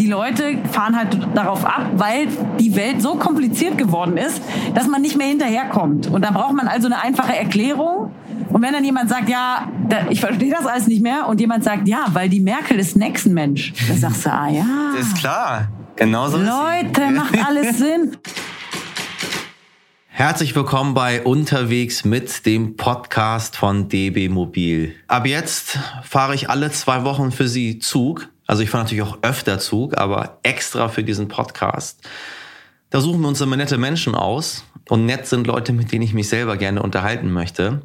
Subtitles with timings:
[0.00, 2.26] die Leute fahren halt darauf ab, weil
[2.58, 4.40] die Welt so kompliziert geworden ist,
[4.74, 6.06] dass man nicht mehr hinterherkommt.
[6.06, 8.10] Und dann braucht man also eine einfache Erklärung.
[8.48, 9.68] Und wenn dann jemand sagt, ja,
[10.08, 13.34] ich verstehe das alles nicht mehr, und jemand sagt, ja, weil die Merkel ist ein
[13.34, 14.64] Mensch, dann sagst du, ah ja.
[14.96, 15.68] Das ist klar.
[15.96, 18.16] Genauso Leute, macht alles Sinn.
[20.08, 24.94] Herzlich willkommen bei Unterwegs mit dem Podcast von DB Mobil.
[25.08, 28.28] Ab jetzt fahre ich alle zwei Wochen für Sie Zug.
[28.50, 32.00] Also ich fahre natürlich auch öfter Zug, aber extra für diesen Podcast.
[32.90, 34.64] Da suchen wir uns immer nette Menschen aus.
[34.88, 37.82] Und nett sind Leute, mit denen ich mich selber gerne unterhalten möchte.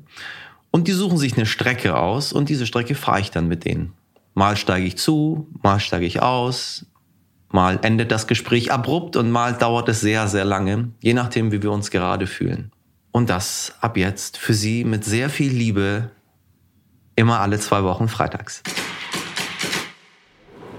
[0.72, 3.94] Und die suchen sich eine Strecke aus und diese Strecke fahre ich dann mit denen.
[4.34, 6.88] Mal steige ich zu, mal steige ich aus,
[7.52, 11.62] Mal endet das Gespräch abrupt und mal dauert es sehr, sehr lange, je nachdem, wie
[11.62, 12.72] wir uns gerade fühlen.
[13.12, 16.10] Und das ab jetzt für Sie mit sehr viel Liebe,
[17.16, 18.64] immer alle zwei Wochen freitags.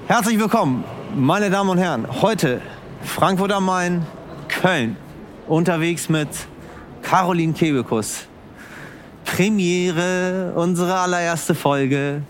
[0.09, 0.85] Herzlich willkommen,
[1.17, 2.07] meine Damen und Herren.
[2.23, 2.61] Heute
[3.03, 4.07] Frankfurt am Main,
[4.47, 4.97] Köln.
[5.49, 6.29] Unterwegs mit
[7.03, 8.29] Caroline Kebekus.
[9.25, 12.23] Premiere, unsere allererste Folge.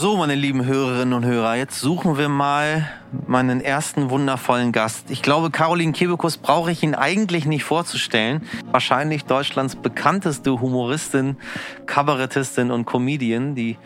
[0.00, 2.90] So, meine lieben Hörerinnen und Hörer, jetzt suchen wir mal
[3.26, 5.10] meinen ersten wundervollen Gast.
[5.10, 8.40] Ich glaube, Caroline Kebekus brauche ich Ihnen eigentlich nicht vorzustellen.
[8.70, 11.36] Wahrscheinlich Deutschlands bekannteste Humoristin,
[11.84, 13.76] Kabarettistin und Comedian, die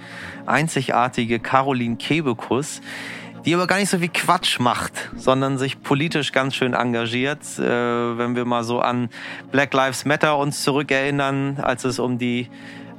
[0.46, 2.80] einzigartige Caroline Kebekus
[3.44, 7.40] die aber gar nicht so viel Quatsch macht, sondern sich politisch ganz schön engagiert.
[7.58, 7.62] Äh,
[8.16, 9.10] wenn wir mal so an
[9.52, 12.48] Black Lives Matter uns zurückerinnern, als es um die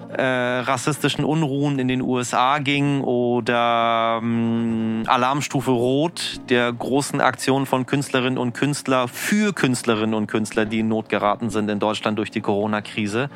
[0.09, 7.85] äh, rassistischen Unruhen in den USA ging oder ähm, Alarmstufe Rot der großen Aktion von
[7.85, 12.31] Künstlerinnen und Künstlern für Künstlerinnen und Künstler, die in Not geraten sind in Deutschland durch
[12.31, 13.29] die Corona-Krise.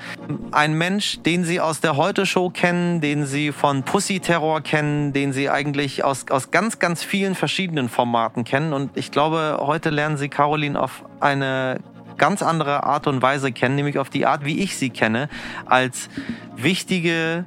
[0.51, 5.49] Ein Mensch, den Sie aus der Heute-Show kennen, den Sie von Pussy-Terror kennen, den Sie
[5.49, 8.73] eigentlich aus, aus ganz, ganz vielen verschiedenen Formaten kennen.
[8.73, 11.79] Und ich glaube, heute lernen Sie Caroline auf eine
[12.19, 15.29] ganz andere Art und Weise kennen, nämlich auf die Art, wie ich sie kenne,
[15.65, 16.09] als
[16.55, 17.45] wichtige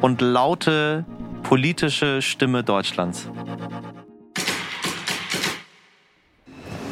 [0.00, 1.04] und laute
[1.42, 3.28] politische Stimme Deutschlands.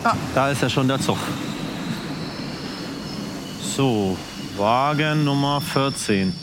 [0.04, 1.18] Ah, da ist ja schon der Zug.
[3.62, 4.16] So,
[4.56, 6.34] Wagen Nummer 14.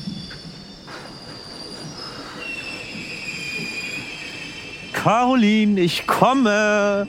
[4.93, 7.07] Caroline, ich komme.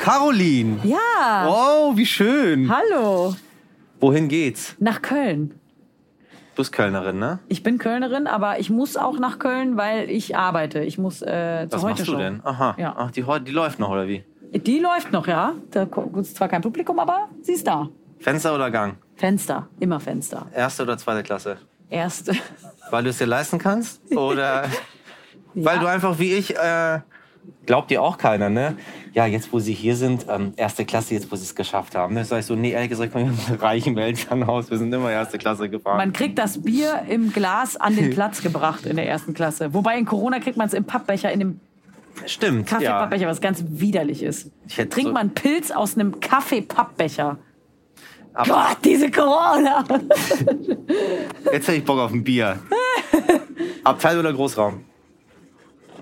[0.00, 0.78] Caroline.
[0.82, 1.44] Ja.
[1.46, 2.74] Wow, wie schön.
[2.74, 3.34] Hallo.
[4.00, 4.74] Wohin geht's?
[4.78, 5.50] Nach Köln.
[6.54, 7.38] Du bist Kölnerin, ne?
[7.48, 10.80] Ich bin Kölnerin, aber ich muss auch nach Köln, weil ich arbeite.
[10.80, 12.40] Ich muss äh, zur Was machst du denn?
[12.44, 12.74] Aha.
[12.78, 12.94] Ja.
[12.96, 14.24] Ach, die, die läuft noch, oder wie?
[14.54, 15.52] Die läuft noch, ja.
[15.70, 15.86] Da
[16.16, 17.90] ist zwar kein Publikum, aber sie ist da.
[18.20, 18.96] Fenster oder Gang?
[19.16, 20.46] Fenster, immer Fenster.
[20.54, 21.58] Erste oder zweite Klasse?
[21.90, 22.32] Erste.
[22.90, 24.00] Weil du es dir leisten kannst?
[24.16, 24.64] Oder
[25.54, 25.64] ja.
[25.64, 27.00] weil du einfach wie ich äh,
[27.66, 28.76] glaubt dir auch keiner, ne?
[29.12, 32.14] Ja, jetzt wo sie hier sind, ähm, erste Klasse, jetzt wo sie es geschafft haben.
[32.14, 32.24] Ne?
[32.24, 35.38] Sag ich so, nee, ehrlich gesagt, komm ich aus reichen Elternhaus, wir sind immer erste
[35.38, 35.96] Klasse gefahren.
[35.96, 39.74] Man kriegt das Bier im Glas an den Platz gebracht in der ersten Klasse.
[39.74, 41.60] Wobei in Corona kriegt man es im Pappbecher, in dem
[42.26, 43.28] Stimmt, Kaffeepappbecher, ja.
[43.28, 44.50] was ganz widerlich ist.
[44.68, 47.38] Trinkt so man Pilz aus einem Kaffeepappbecher.
[48.34, 49.84] Gott, diese Corona!
[51.52, 52.58] Jetzt hätte ich Bock auf ein Bier.
[53.84, 54.84] Abteil oder Großraum?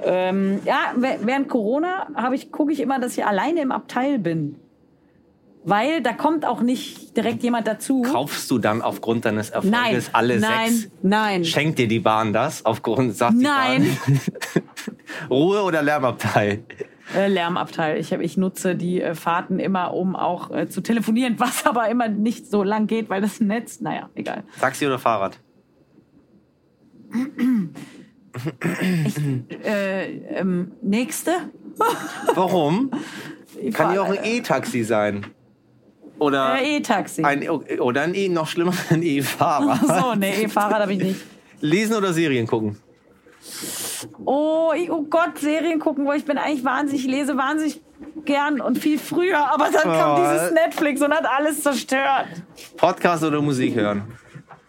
[0.04, 4.56] Ähm, ja, während Corona ich, gucke ich immer, dass ich alleine im Abteil bin.
[5.64, 8.02] Weil da kommt auch nicht direkt jemand dazu.
[8.02, 10.90] Kaufst du dann aufgrund deines Erfolges nein, alle nein, sechs?
[11.02, 13.98] Nein, Schenkt dir die Bahn das aufgrund, sagt Nein.
[15.30, 16.62] Ruhe oder Lärmabteil?
[17.14, 17.98] Äh, Lärmabteil.
[17.98, 21.88] Ich, hab, ich nutze die äh, Fahrten immer, um auch äh, zu telefonieren, was aber
[21.88, 24.44] immer nicht so lang geht, weil das Netz, naja, egal.
[24.60, 25.38] Taxi oder Fahrrad?
[29.04, 29.16] Ich,
[29.64, 30.06] äh,
[30.38, 31.32] ähm, nächste?
[32.34, 32.90] Warum?
[33.72, 35.26] Kann ja auch ein E-Taxi sein.
[36.18, 37.22] Oder äh, E-Taxi.
[37.22, 39.78] Ein, oder ein E, noch schlimmer, ein E-Fahrer.
[39.86, 41.20] so, ne, E-Fahrrad habe ich nicht.
[41.60, 42.76] Lesen oder Serien gucken?
[44.24, 47.80] Oh, oh Gott, Serien gucken, wo ich bin eigentlich wahnsinnig, ich lese wahnsinnig
[48.24, 49.98] gern und viel früher, aber dann oh.
[49.98, 52.26] kam dieses Netflix und hat alles zerstört.
[52.76, 54.02] Podcast oder Musik hören?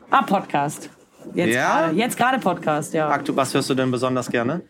[0.10, 0.90] Ah, Podcast.
[1.34, 1.82] Jetzt ja?
[1.82, 3.10] gerade, jetzt gerade Podcast, ja.
[3.10, 4.62] Aktu was hörst du denn besonders gerne?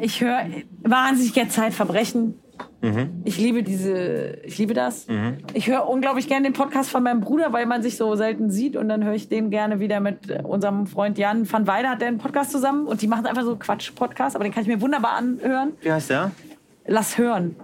[0.00, 0.46] Ich höre
[0.82, 2.34] wahnsinnig gerne Zeitverbrechen.
[2.82, 3.22] Mhm.
[3.24, 5.06] Ich liebe diese, ich liebe das.
[5.06, 5.38] Mhm.
[5.54, 8.76] Ich höre unglaublich gerne den Podcast von meinem Bruder, weil man sich so selten sieht
[8.76, 12.08] und dann höre ich den gerne wieder mit unserem Freund Jan van Weide hat der
[12.08, 15.12] einen Podcast zusammen und die machen einfach so Quatsch-Podcast, aber den kann ich mir wunderbar
[15.12, 15.72] anhören.
[15.82, 16.30] Wie heißt der?
[16.86, 17.56] Lass hören.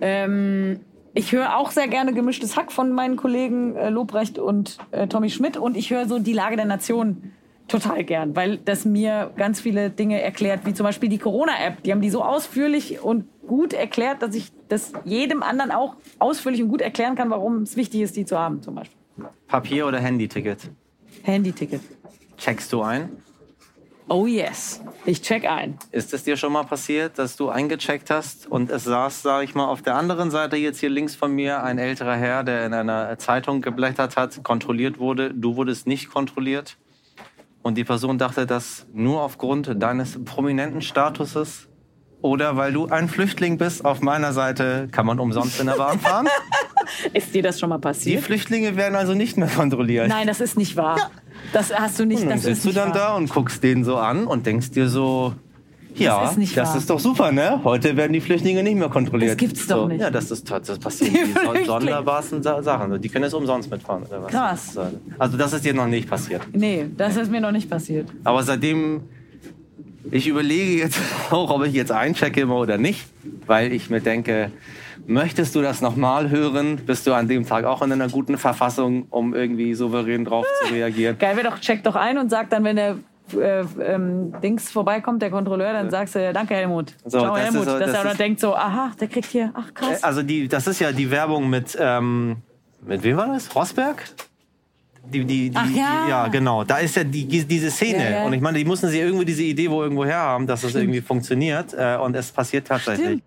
[0.00, 0.80] Ähm,
[1.14, 5.30] ich höre auch sehr gerne gemischtes Hack von meinen Kollegen äh, Lobrecht und äh, Tommy
[5.30, 7.32] Schmidt und ich höre so die Lage der Nation
[7.68, 11.82] total gern, weil das mir ganz viele Dinge erklärt, wie zum Beispiel die Corona-App.
[11.82, 16.62] Die haben die so ausführlich und gut erklärt, dass ich das jedem anderen auch ausführlich
[16.62, 18.98] und gut erklären kann, warum es wichtig ist, die zu haben, zum Beispiel.
[19.46, 20.70] Papier- oder Handy-Ticket?
[21.22, 21.80] Handy-Ticket.
[22.36, 23.10] Checkst du ein?
[24.06, 25.78] Oh yes, ich check ein.
[25.90, 29.54] Ist es dir schon mal passiert, dass du eingecheckt hast und es saß, sage ich
[29.54, 32.74] mal, auf der anderen Seite jetzt hier links von mir ein älterer Herr, der in
[32.74, 36.76] einer Zeitung geblättert hat, kontrolliert wurde, du wurdest nicht kontrolliert
[37.62, 41.68] und die Person dachte, dass nur aufgrund deines prominenten Statuses
[42.20, 45.98] oder weil du ein Flüchtling bist auf meiner Seite, kann man umsonst in der Bahn
[45.98, 46.28] fahren?
[47.14, 48.22] Ist dir das schon mal Die passiert?
[48.22, 50.08] Flüchtlinge werden also nicht mehr kontrolliert.
[50.08, 51.10] Nein, das ist nicht wahr.
[51.52, 52.22] Das hast du nicht.
[52.22, 52.94] Und dann Das ist sitzt du dann wahr.
[53.12, 55.34] da und guckst den so an und denkst dir so,
[55.96, 57.60] ja, Das ist das ist doch super, ne?
[57.62, 59.32] Heute werden die Flüchtlinge nicht mehr kontrolliert.
[59.32, 60.00] Das gibt's doch so, nicht.
[60.00, 61.12] Ja, das, ist, das passiert.
[61.14, 63.00] Die Die, sonderbarsten Sa- Sachen.
[63.00, 64.02] Die können jetzt umsonst mitfahren.
[64.02, 64.30] Oder was?
[64.32, 64.78] Krass.
[65.20, 66.42] Also das ist dir noch nicht passiert.
[66.52, 68.08] Nee, das ist mir noch nicht passiert.
[68.24, 69.02] Aber seitdem,
[70.10, 70.98] ich überlege jetzt
[71.30, 73.06] auch, ob ich jetzt einchecke immer oder nicht,
[73.46, 74.50] weil ich mir denke,
[75.06, 76.76] möchtest du das nochmal hören?
[76.86, 80.72] Bist du an dem Tag auch in einer guten Verfassung, um irgendwie souverän drauf zu
[80.72, 81.18] reagieren?
[81.18, 82.96] Geil wäre doch, check doch ein und sag dann, wenn der
[83.34, 86.94] äh, ähm, Dings vorbeikommt, der Kontrolleur, dann sagst du, danke Helmut.
[87.04, 87.64] So, Ciao das ist Helmut.
[87.68, 90.02] so- dass das er dann ist- denkt so, aha, der kriegt hier, ach krass.
[90.04, 92.36] Also die, das ist ja die Werbung mit, ähm,
[92.86, 93.54] mit wem war das?
[93.54, 94.02] Rosberg?
[95.06, 96.02] Die, die, die, Ach ja.
[96.04, 96.64] Die, ja, genau.
[96.64, 98.04] Da ist ja die, diese Szene.
[98.04, 98.24] Ja, ja.
[98.24, 100.74] Und ich meine, die mussten sie irgendwie diese Idee wo irgendwo her haben, dass es
[100.74, 101.74] irgendwie funktioniert.
[101.74, 103.20] Äh, und es passiert tatsächlich.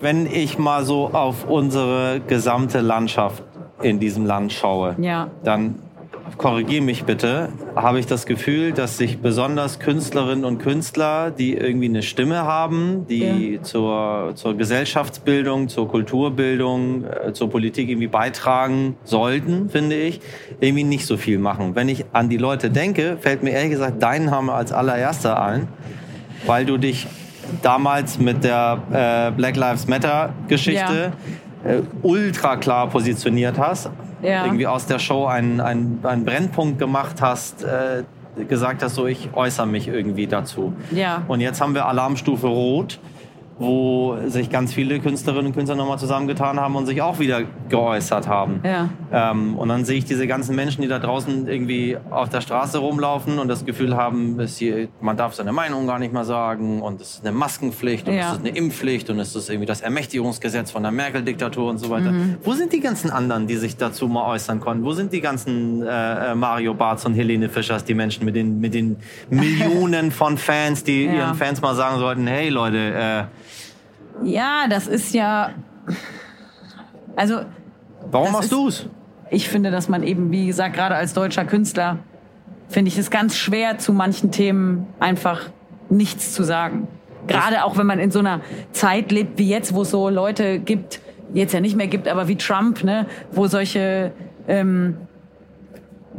[0.00, 3.42] Wenn ich mal so auf unsere gesamte Landschaft
[3.82, 5.28] in diesem Land schaue, Ja.
[5.42, 5.76] dann
[6.36, 11.86] korrigiere mich bitte, habe ich das Gefühl, dass sich besonders Künstlerinnen und Künstler, die irgendwie
[11.88, 19.68] eine Stimme haben, die zur, zur Gesellschaftsbildung, zur Kulturbildung, äh, zur Politik irgendwie beitragen sollten,
[19.68, 20.20] finde ich,
[20.60, 21.74] irgendwie nicht so viel machen.
[21.74, 25.66] Wenn ich an die Leute denke, fällt mir ehrlich gesagt dein Name als allererster ein,
[26.46, 27.08] weil du dich
[27.62, 31.12] damals mit der äh, Black Lives Matter Geschichte
[31.64, 33.90] äh, ultra klar positioniert hast,
[34.22, 34.44] Ja.
[34.44, 38.04] irgendwie aus der Show einen, einen, einen Brennpunkt gemacht hast, äh,
[38.48, 40.72] gesagt hast, so ich äußere mich irgendwie dazu.
[40.92, 41.22] Ja.
[41.26, 43.00] Und jetzt haben wir Alarmstufe Rot,
[43.58, 48.28] wo sich ganz viele Künstlerinnen und Künstler nochmal zusammengetan haben und sich auch wieder geäußert
[48.28, 48.60] haben.
[48.64, 48.88] Ja.
[49.12, 52.78] Ähm, und dann sehe ich diese ganzen Menschen, die da draußen irgendwie auf der Straße
[52.78, 57.00] rumlaufen und das Gefühl haben, hier, man darf seine Meinung gar nicht mehr sagen und
[57.00, 58.28] es ist eine Maskenpflicht und Ja.
[58.28, 61.90] es ist eine Impfpflicht und es ist irgendwie das Ermächtigungsgesetz von der Merkel-Diktatur und so
[61.90, 62.12] weiter.
[62.12, 62.36] Mhm.
[62.44, 64.84] Wo sind die ganzen anderen, die sich dazu mal äußern konnten?
[64.84, 68.74] Wo sind die ganzen äh, Mario Barths und Helene Fischers, die Menschen mit den, mit
[68.74, 68.96] den
[69.30, 71.12] Millionen von Fans, die Ja.
[71.12, 73.22] ihren Fans mal sagen sollten, hey Leute, äh,
[74.22, 75.50] Ja, das ist ja.
[77.16, 77.40] Also,
[78.10, 78.86] warum machst ist- du's?
[79.30, 81.98] ich finde, dass man eben, wie gesagt, gerade als deutscher Künstler,
[82.68, 85.42] finde ich es ganz schwer, zu manchen Themen einfach
[85.90, 86.88] nichts zu sagen.
[87.26, 88.40] Gerade auch wenn man in so einer
[88.72, 91.00] Zeit lebt wie jetzt, wo es so Leute gibt,
[91.34, 94.12] jetzt ja nicht mehr gibt, aber wie Trump, ne, wo solche
[94.46, 94.96] ähm,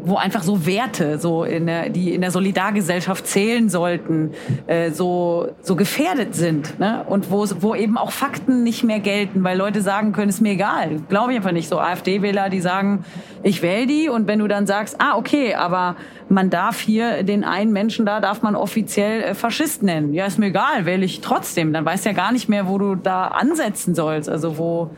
[0.03, 4.31] wo einfach so Werte, so in der, die in der Solidargesellschaft zählen sollten,
[4.67, 6.79] äh, so, so gefährdet sind.
[6.79, 7.03] Ne?
[7.07, 10.53] Und wo, wo eben auch Fakten nicht mehr gelten, weil Leute sagen können, ist mir
[10.53, 11.01] egal.
[11.09, 11.69] Glaube ich einfach nicht.
[11.69, 13.05] So AfD-Wähler, die sagen,
[13.43, 14.09] ich wähle die.
[14.09, 15.95] Und wenn du dann sagst, ah, okay, aber
[16.29, 20.13] man darf hier den einen Menschen da, darf man offiziell äh, Faschist nennen.
[20.13, 21.73] Ja, ist mir egal, wähle ich trotzdem.
[21.73, 24.29] Dann weißt du ja gar nicht mehr, wo du da ansetzen sollst.
[24.29, 24.91] Also wo,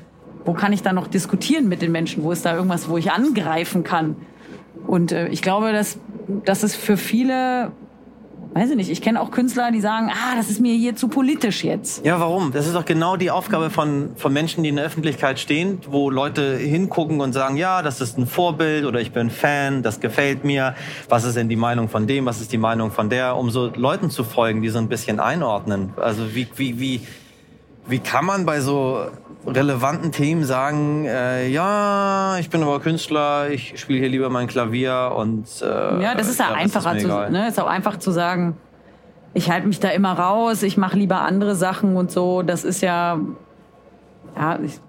[0.46, 2.24] wo kann ich da noch diskutieren mit den Menschen?
[2.24, 4.15] Wo ist da irgendwas, wo ich angreifen kann?
[4.88, 6.00] Und äh, ich glaube, dass,
[6.46, 7.72] dass es für viele,
[8.54, 11.08] weiß ich nicht, ich kenne auch Künstler, die sagen, ah, das ist mir hier zu
[11.08, 12.06] politisch jetzt.
[12.06, 12.52] Ja, warum?
[12.52, 16.10] Das ist doch genau die Aufgabe von, von Menschen, die in der Öffentlichkeit stehen, wo
[16.10, 20.44] Leute hingucken und sagen, ja, das ist ein Vorbild oder ich bin Fan, das gefällt
[20.44, 20.76] mir.
[21.10, 22.26] Was ist denn die Meinung von dem?
[22.26, 23.38] Was ist die Meinung von der?
[23.38, 25.94] Um so Leuten zu folgen, die so ein bisschen einordnen.
[25.98, 27.02] Also wie, wie, wie,
[27.88, 29.06] wie kann man bei so
[29.46, 35.14] relevanten Themen sagen, äh, ja, ich bin aber Künstler, ich spiele hier lieber mein Klavier
[35.16, 35.66] und äh,
[36.02, 38.58] Ja, das ist ja einfacher mir zu, ne, ist auch einfach zu sagen,
[39.34, 42.42] ich halte mich da immer raus, ich mache lieber andere Sachen und so.
[42.44, 43.20] Das ist ja,
[44.36, 44.80] ja, ich,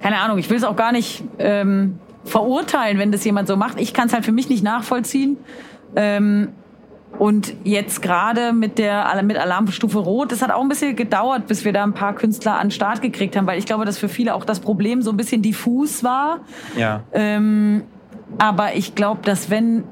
[0.00, 3.80] keine Ahnung, ich will es auch gar nicht ähm, verurteilen, wenn das jemand so macht.
[3.80, 5.36] Ich kann es halt für mich nicht nachvollziehen.
[5.96, 6.52] Ähm,
[7.18, 11.64] und jetzt gerade mit der mit Alarmstufe Rot, das hat auch ein bisschen gedauert, bis
[11.64, 14.08] wir da ein paar Künstler an den Start gekriegt haben, weil ich glaube, dass für
[14.08, 16.40] viele auch das Problem so ein bisschen diffus war.
[16.76, 17.02] Ja.
[17.12, 17.82] Ähm,
[18.38, 19.84] aber ich glaube, dass wenn,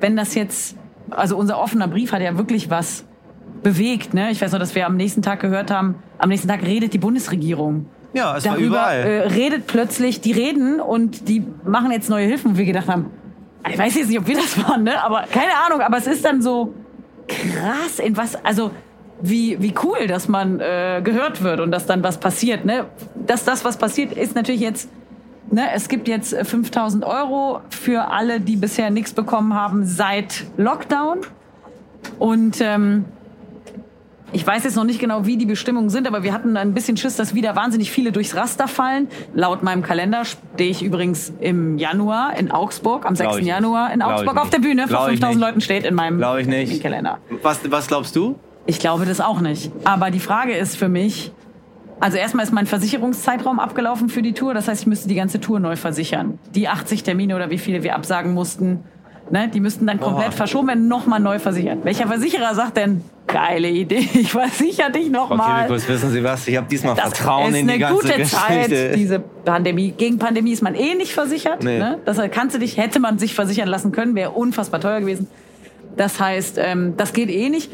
[0.00, 0.76] wenn das jetzt,
[1.10, 3.04] also unser offener Brief hat ja wirklich was
[3.62, 4.14] bewegt.
[4.14, 4.30] Ne?
[4.30, 6.98] Ich weiß noch, dass wir am nächsten Tag gehört haben, am nächsten Tag redet die
[6.98, 7.86] Bundesregierung.
[8.12, 8.98] Ja, es war darüber überall.
[9.00, 13.10] äh, redet plötzlich, die reden und die machen jetzt neue Hilfen, wo wir gedacht haben,
[13.70, 15.02] ich weiß jetzt nicht, ob wir das waren, ne?
[15.02, 16.74] aber keine Ahnung, aber es ist dann so
[17.26, 18.70] krass, in was, also
[19.20, 22.64] wie, wie cool, dass man äh, gehört wird und dass dann was passiert.
[22.64, 22.86] Ne?
[23.14, 24.90] Dass das, was passiert, ist natürlich jetzt,
[25.50, 30.44] ne, es gibt jetzt äh, 5000 Euro für alle, die bisher nichts bekommen haben seit
[30.56, 31.20] Lockdown.
[32.18, 33.06] Und ähm,
[34.32, 36.96] ich weiß jetzt noch nicht genau, wie die Bestimmungen sind, aber wir hatten ein bisschen
[36.96, 39.08] Schiss, dass wieder wahnsinnig viele durchs Raster fallen.
[39.34, 43.30] Laut meinem Kalender stehe ich übrigens im Januar in Augsburg, am 6.
[43.30, 43.46] ich nicht.
[43.48, 44.82] Januar in Augsburg auf der Bühne.
[44.82, 45.46] Vor Glaub ich 5000 nicht.
[45.46, 46.82] Leuten steht in meinem Glaube ich nicht.
[46.82, 47.18] Kalender.
[47.42, 48.36] Was, was glaubst du?
[48.66, 49.70] Ich glaube das auch nicht.
[49.84, 51.32] Aber die Frage ist für mich,
[52.00, 54.54] also erstmal ist mein Versicherungszeitraum abgelaufen für die Tour.
[54.54, 56.38] Das heißt, ich müsste die ganze Tour neu versichern.
[56.54, 58.84] Die 80 Termine oder wie viele wir absagen mussten,
[59.30, 60.36] ne, die müssten dann komplett Boah.
[60.36, 61.84] verschoben werden, nochmal neu versichert.
[61.84, 65.62] Welcher Versicherer sagt denn, geile Idee, ich versichere dich nochmal.
[65.62, 66.46] Kebekus, wissen Sie was?
[66.46, 68.68] Ich habe diesmal Das Vertrauen ist in die eine ganze gute Geschichte.
[68.68, 69.92] Zeit, diese Pandemie.
[69.96, 71.62] Gegen Pandemie ist man eh nicht versichert.
[71.62, 71.78] Nee.
[71.78, 71.98] Ne?
[72.04, 75.28] Das kannst du dich, hätte man sich versichern lassen können, wäre unfassbar teuer gewesen.
[75.96, 77.70] Das heißt, ähm, das geht eh nicht.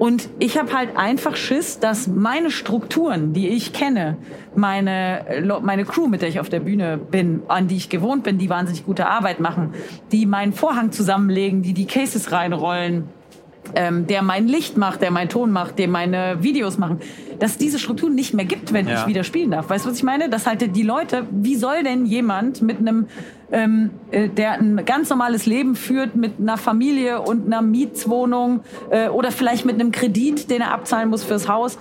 [0.00, 4.16] Und ich habe halt einfach Schiss, dass meine Strukturen, die ich kenne,
[4.56, 8.38] meine, meine Crew, mit der ich auf der Bühne bin, an die ich gewohnt bin,
[8.38, 9.74] die wahnsinnig gute Arbeit machen,
[10.10, 13.10] die meinen Vorhang zusammenlegen, die die Cases reinrollen,
[13.74, 17.00] ähm, der mein Licht macht, der meinen Ton macht, der meine Videos machen,
[17.38, 19.00] dass es diese Strukturen nicht mehr gibt, wenn Ja.
[19.00, 19.70] ich wieder spielen darf.
[19.70, 20.28] Weißt du, was ich meine?
[20.28, 23.06] Dass halt die Leute, wie soll denn jemand mit einem,
[23.52, 29.08] ähm, äh, der ein ganz normales Leben führt, mit einer Familie und einer Mietswohnung äh,
[29.08, 31.78] oder vielleicht mit einem Kredit, den er abzahlen muss fürs Haus,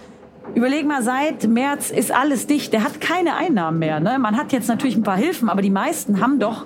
[0.56, 2.74] Überleg mal, seit März ist alles dicht.
[2.74, 4.00] Der hat keine Einnahmen mehr.
[4.00, 4.18] Ne?
[4.18, 6.66] Man hat jetzt natürlich ein paar Hilfen, aber die meisten haben doch,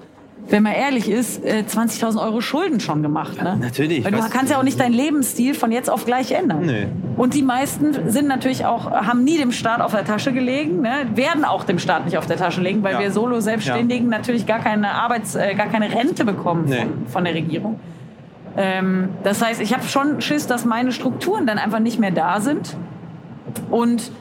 [0.50, 3.41] wenn man ehrlich ist, äh, 20.000 Euro Schulden schon gemacht.
[3.41, 3.57] Ne?
[3.59, 4.03] natürlich.
[4.03, 6.65] Weil du kannst ja auch nicht deinen Lebensstil von jetzt auf gleich ändern.
[6.65, 6.85] Nö.
[7.17, 11.05] Und die meisten sind natürlich auch, haben nie dem Staat auf der Tasche gelegen, ne?
[11.15, 13.00] werden auch dem Staat nicht auf der Tasche legen, weil Ja.
[13.00, 16.77] wir Solo-Selbstständigen natürlich gar keine Arbeits-, äh, gar keine Rente bekommen Nee.
[16.79, 17.79] von, von der Regierung.
[18.57, 22.39] Ähm, das heißt, ich habe schon Schiss, dass meine Strukturen dann einfach nicht mehr da
[22.41, 22.75] sind.
[23.71, 24.12] Und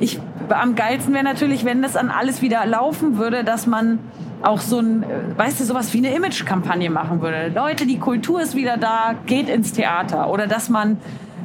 [0.00, 3.98] ich, am geilsten wäre natürlich, wenn das an alles wieder laufen würde, dass man
[4.44, 7.52] auch so ein, äh, weißt du, sowas wie eine Image-Kampagne machen würde.
[7.54, 10.30] Leute, die Kultur ist wieder da, geht ins Theater.
[10.30, 10.98] Oder dass man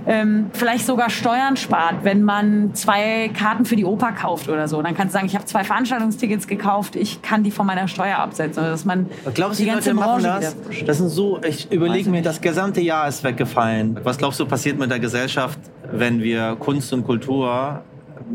[0.07, 4.81] ähm, vielleicht sogar Steuern spart, wenn man zwei Karten für die Oper kauft oder so.
[4.81, 8.17] Dann kannst du sagen, ich habe zwei Veranstaltungstickets gekauft, ich kann die von meiner Steuer
[8.17, 8.63] absetzen.
[8.63, 10.55] Oder dass man Glaubst du, die die Leute machen das?
[10.85, 13.99] Das sind so, ich überlege mir, das gesamte Jahr ist weggefallen.
[14.03, 15.59] Was glaubst du, passiert mit der Gesellschaft,
[15.91, 17.83] wenn wir Kunst und Kultur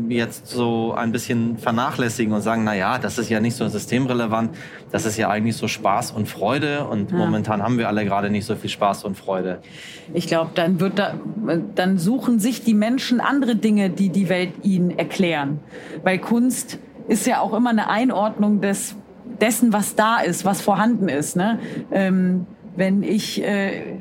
[0.09, 4.51] jetzt so ein bisschen vernachlässigen und sagen, na ja, das ist ja nicht so systemrelevant,
[4.91, 8.45] das ist ja eigentlich so Spaß und Freude und momentan haben wir alle gerade nicht
[8.45, 9.59] so viel Spaß und Freude.
[10.13, 11.15] Ich glaube, dann wird da,
[11.75, 15.59] dann suchen sich die Menschen andere Dinge, die die Welt ihnen erklären.
[16.03, 18.95] Weil Kunst ist ja auch immer eine Einordnung des
[19.41, 21.35] dessen, was da ist, was vorhanden ist.
[21.35, 21.59] Ne?
[21.91, 23.99] Ähm, wenn ich äh,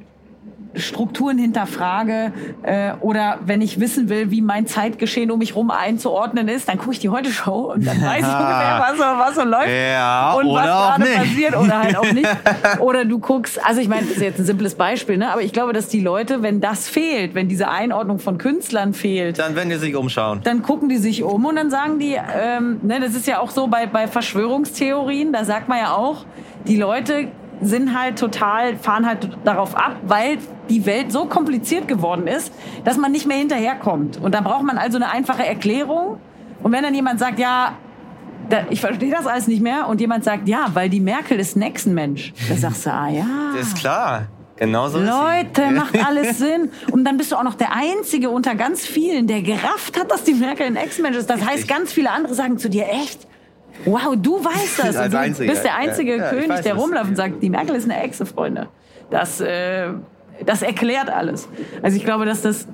[0.76, 6.49] Strukturen hinterfrage äh, oder wenn ich wissen will, wie mein Zeitgeschehen um mich rum einzuordnen
[6.49, 9.43] ist, dann gucke ich die Heute-Show und dann weiß ich ungefähr, was so, was so
[9.43, 12.28] läuft Ja, und was gerade passiert oder halt auch nicht.
[12.81, 15.31] Oder du guckst, also ich meine, das ist jetzt ein simples Beispiel, ne?
[15.31, 19.38] aber ich glaube, dass die Leute, wenn das fehlt, wenn diese Einordnung von Künstlern fehlt,
[19.38, 20.40] Dann werden die sich umschauen.
[20.45, 23.50] dann gucken die sich um und dann sagen die, ähm, ne, das ist ja auch
[23.50, 26.25] so bei, bei Verschwörungstheorien, da sagt man ja auch,
[26.66, 27.28] die Leute
[27.61, 32.52] sind halt total, fahren halt darauf ab, weil die Welt so kompliziert geworden ist,
[32.84, 34.18] dass man nicht mehr hinterherkommt.
[34.20, 36.18] Und da braucht man also eine einfache Erklärung.
[36.62, 37.75] Und wenn dann jemand sagt, ja,
[38.70, 41.62] ich verstehe das alles nicht mehr, und jemand sagt, ja, weil die Merkel ist ein
[41.62, 43.26] Echsenmensch, da sagst du, ah ja.
[43.56, 44.26] Das ist klar.
[44.56, 44.99] Genauso.
[44.99, 46.70] Leute, macht alles Sinn.
[46.92, 50.23] Und dann bist du auch noch der Einzige unter ganz vielen, der gerafft hat, dass
[50.23, 51.28] die Merkel ein Ex-Mensch ist.
[51.28, 53.26] Das heißt, ganz viele andere sagen zu dir, echt?
[53.85, 54.97] Wow, du weißt das.
[54.97, 55.50] Als du Einziger.
[55.50, 58.69] bist der einzige Ja, König, der rumläuft und sagt, die Merkel ist eine Exe, Freunde.
[59.11, 59.88] Das, äh,
[60.45, 61.49] das erklärt alles.
[61.83, 62.66] Also ich glaube, dass das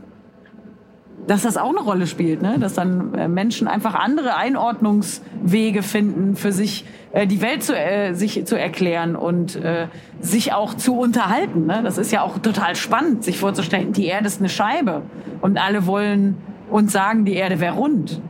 [1.27, 2.59] dass das auch eine Rolle spielt, ne?
[2.59, 8.15] dass dann äh, Menschen einfach andere Einordnungswege finden, für sich äh, die Welt zu, äh,
[8.15, 9.87] sich zu erklären und äh,
[10.21, 11.67] sich auch zu unterhalten.
[11.67, 11.83] Ne?
[11.85, 15.03] Das ist ja auch total spannend, sich vorzustellen, die Erde ist eine Scheibe
[15.41, 16.37] und alle wollen
[16.71, 18.21] uns sagen, die Erde wäre rund.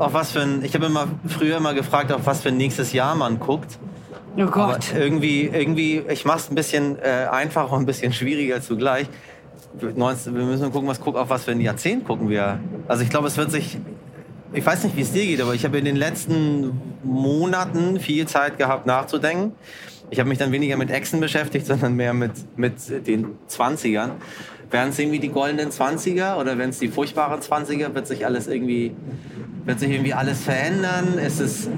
[0.00, 2.94] Auf was für ein, ich habe immer früher immer gefragt, auf was für ein nächstes
[2.94, 3.78] Jahr man guckt.
[4.34, 4.94] Oh Aber Gott.
[4.94, 9.08] irgendwie, irgendwie, ich mache es ein bisschen äh, einfacher und ein bisschen schwieriger zugleich.
[9.94, 12.60] 19, wir müssen gucken, was guck, auf was für ein Jahrzehnt gucken wir.
[12.88, 13.78] Also ich glaube, es wird sich,
[14.54, 18.26] ich weiß nicht, wie es dir geht, aber ich habe in den letzten Monaten viel
[18.26, 19.52] Zeit gehabt nachzudenken.
[20.08, 24.12] Ich habe mich dann weniger mit Echsen beschäftigt, sondern mehr mit, mit den 20ern.
[24.70, 28.46] Werden es irgendwie die goldenen 20er oder wenn es die furchtbaren 20er, wird sich alles
[28.46, 28.94] irgendwie
[29.64, 31.18] wird sich irgendwie alles verändern.
[31.22, 31.70] Es ist,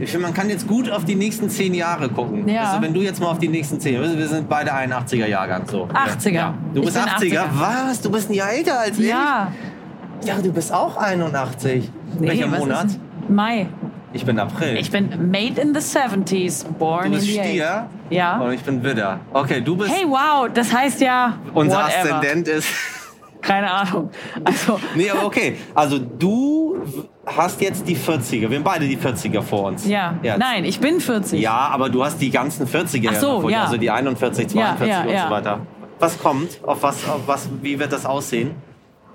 [0.00, 2.48] ich finde, man kann jetzt gut auf die nächsten zehn Jahre gucken.
[2.48, 2.64] Ja.
[2.64, 5.84] Also wenn du jetzt mal auf die nächsten zehn, wir sind beide 81er Jahrgang so.
[5.86, 6.30] 80er.
[6.30, 6.54] Ja.
[6.74, 7.38] Du Ich bist bin 80er?
[7.38, 7.44] 80er.
[7.54, 8.00] Was?
[8.00, 9.08] Du bist ein Jahr älter als ich?
[9.08, 9.52] Ja.
[10.24, 11.90] Ja, du bist auch 81.
[12.18, 12.86] Welcher was Monat?
[13.28, 13.66] Mai.
[14.12, 14.76] Ich bin April.
[14.76, 17.44] Ich bin made in the 70s, born du bist in the 80s.
[17.44, 18.38] Stier Ja.
[18.38, 19.20] und ich bin Widder.
[19.32, 19.90] Okay, du bist...
[19.90, 21.34] Hey, wow, das heißt ja.
[21.54, 22.16] unser whatever.
[22.16, 22.68] Aszendent ist...
[23.40, 24.10] Keine Ahnung.
[24.42, 25.56] Also, Nee, aber okay.
[25.72, 26.78] Also du
[27.24, 28.50] hast jetzt die 40er.
[28.50, 29.86] Wir haben beide die 40er vor uns.
[29.86, 30.14] ja.
[30.22, 30.38] Jetzt.
[30.38, 31.40] Nein, ich bin 40.
[31.40, 35.04] Ja, aber du hast die ganzen 40er Ach so, ja also die 41, 42 Ja,
[35.06, 35.60] ja, und so weiter.
[36.00, 36.58] Was kommt?
[36.64, 38.56] Auf was, auf was, wie wird das aussehen?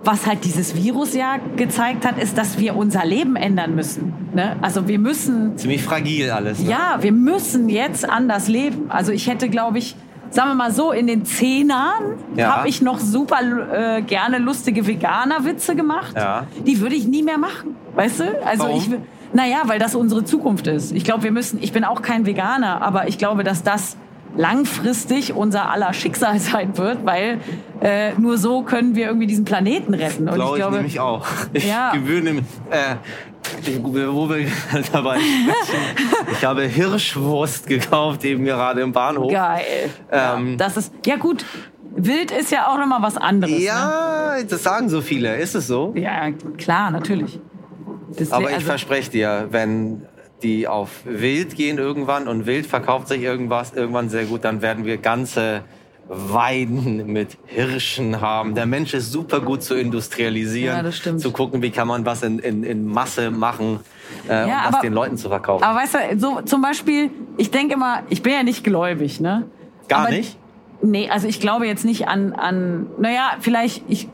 [0.05, 4.13] Was halt dieses Virus ja gezeigt hat, ist, dass wir unser Leben ändern müssen.
[4.33, 4.57] Ne?
[4.62, 6.60] Also wir müssen Ziemlich fragil alles.
[6.60, 6.72] Ne?
[6.72, 8.89] Ja, wir müssen jetzt anders leben.
[8.89, 9.95] Also ich hätte, glaube ich,
[10.29, 12.57] sagen wir mal so, in den Zehnern Ja.
[12.57, 13.38] habe ich noch super
[13.72, 16.13] äh, gerne lustige Veganer-Witze gemacht.
[16.17, 16.48] Ja.
[16.65, 17.75] Die würde ich nie mehr machen.
[17.95, 18.24] Weißt du?
[18.45, 18.77] Also Warum?
[18.77, 20.91] ich will- naja, weil das unsere Zukunft ist.
[20.91, 23.95] Ich glaube, wir müssen, ich bin auch kein Veganer, aber ich glaube, dass das
[24.36, 27.40] langfristig unser aller Schicksal sein wird, weil
[27.82, 30.28] äh, nur so können wir irgendwie diesen Planeten retten.
[30.28, 31.25] Und Glaube ich ich glaube, nämlich auch.
[31.54, 31.92] Ich Ja.
[31.92, 32.44] gewöhne mich.
[32.70, 32.96] Äh,
[33.66, 33.94] ich, wo
[34.30, 34.48] wir
[34.94, 36.25] dabei sprechen.
[36.32, 39.32] Ich habe Hirschwurst gekauft, eben gerade im Bahnhof.
[39.32, 39.90] geil.
[40.12, 41.46] Ähm, ja, das ist ja gut.
[41.96, 43.54] Wild ist ja auch noch mal was anderes.
[43.54, 43.63] Ne?
[43.66, 45.36] Ja, das sagen so viele.
[45.36, 45.94] Ist es so?
[45.96, 47.40] Ja, klar, natürlich.
[48.18, 50.04] Das Aber wär- ich also, verspreche dir, wenn
[50.44, 54.86] die auf Wild gehen irgendwann und Wild verkauft sich irgendwas irgendwann sehr gut, dann werden
[54.86, 55.62] wir ganze
[56.10, 58.56] Weiden mit Hirschen haben.
[58.56, 61.22] Der Mensch ist super gut zu industrialisieren, Ja, das stimmt.
[61.22, 63.80] zu gucken, wie kann man was in, in, in Masse machen,
[64.28, 65.64] äh, um Ja, das aber- den Leuten zu verkaufen.
[65.64, 69.46] Aber weißt du, so zum Beispiel, ich denke immer, ich bin ja nicht gläubig, ne?
[69.88, 70.38] Gar aber, nicht?
[70.82, 74.10] Nee, also ich glaube jetzt nicht an, an naja, vielleicht, ich,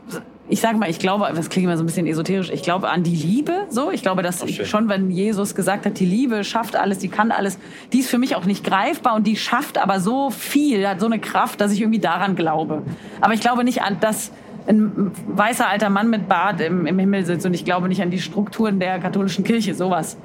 [0.50, 3.02] ich sage mal, ich glaube, das klingt immer so ein bisschen esoterisch, ich glaube an
[3.02, 3.90] die Liebe, so.
[3.90, 4.66] Ich glaube, dass schön.
[4.66, 7.58] schon, wenn Jesus gesagt hat, die Liebe schafft alles, die kann alles,
[7.92, 11.06] die ist für mich auch nicht greifbar und die schafft aber so viel, hat so
[11.06, 12.82] eine Kraft, dass ich irgendwie daran glaube.
[13.20, 14.32] Aber ich glaube nicht an, dass
[14.66, 18.10] ein weißer alter Mann mit Bart im, im Himmel sitzt und ich glaube nicht an
[18.10, 20.16] die Strukturen der katholischen Kirche, sowas.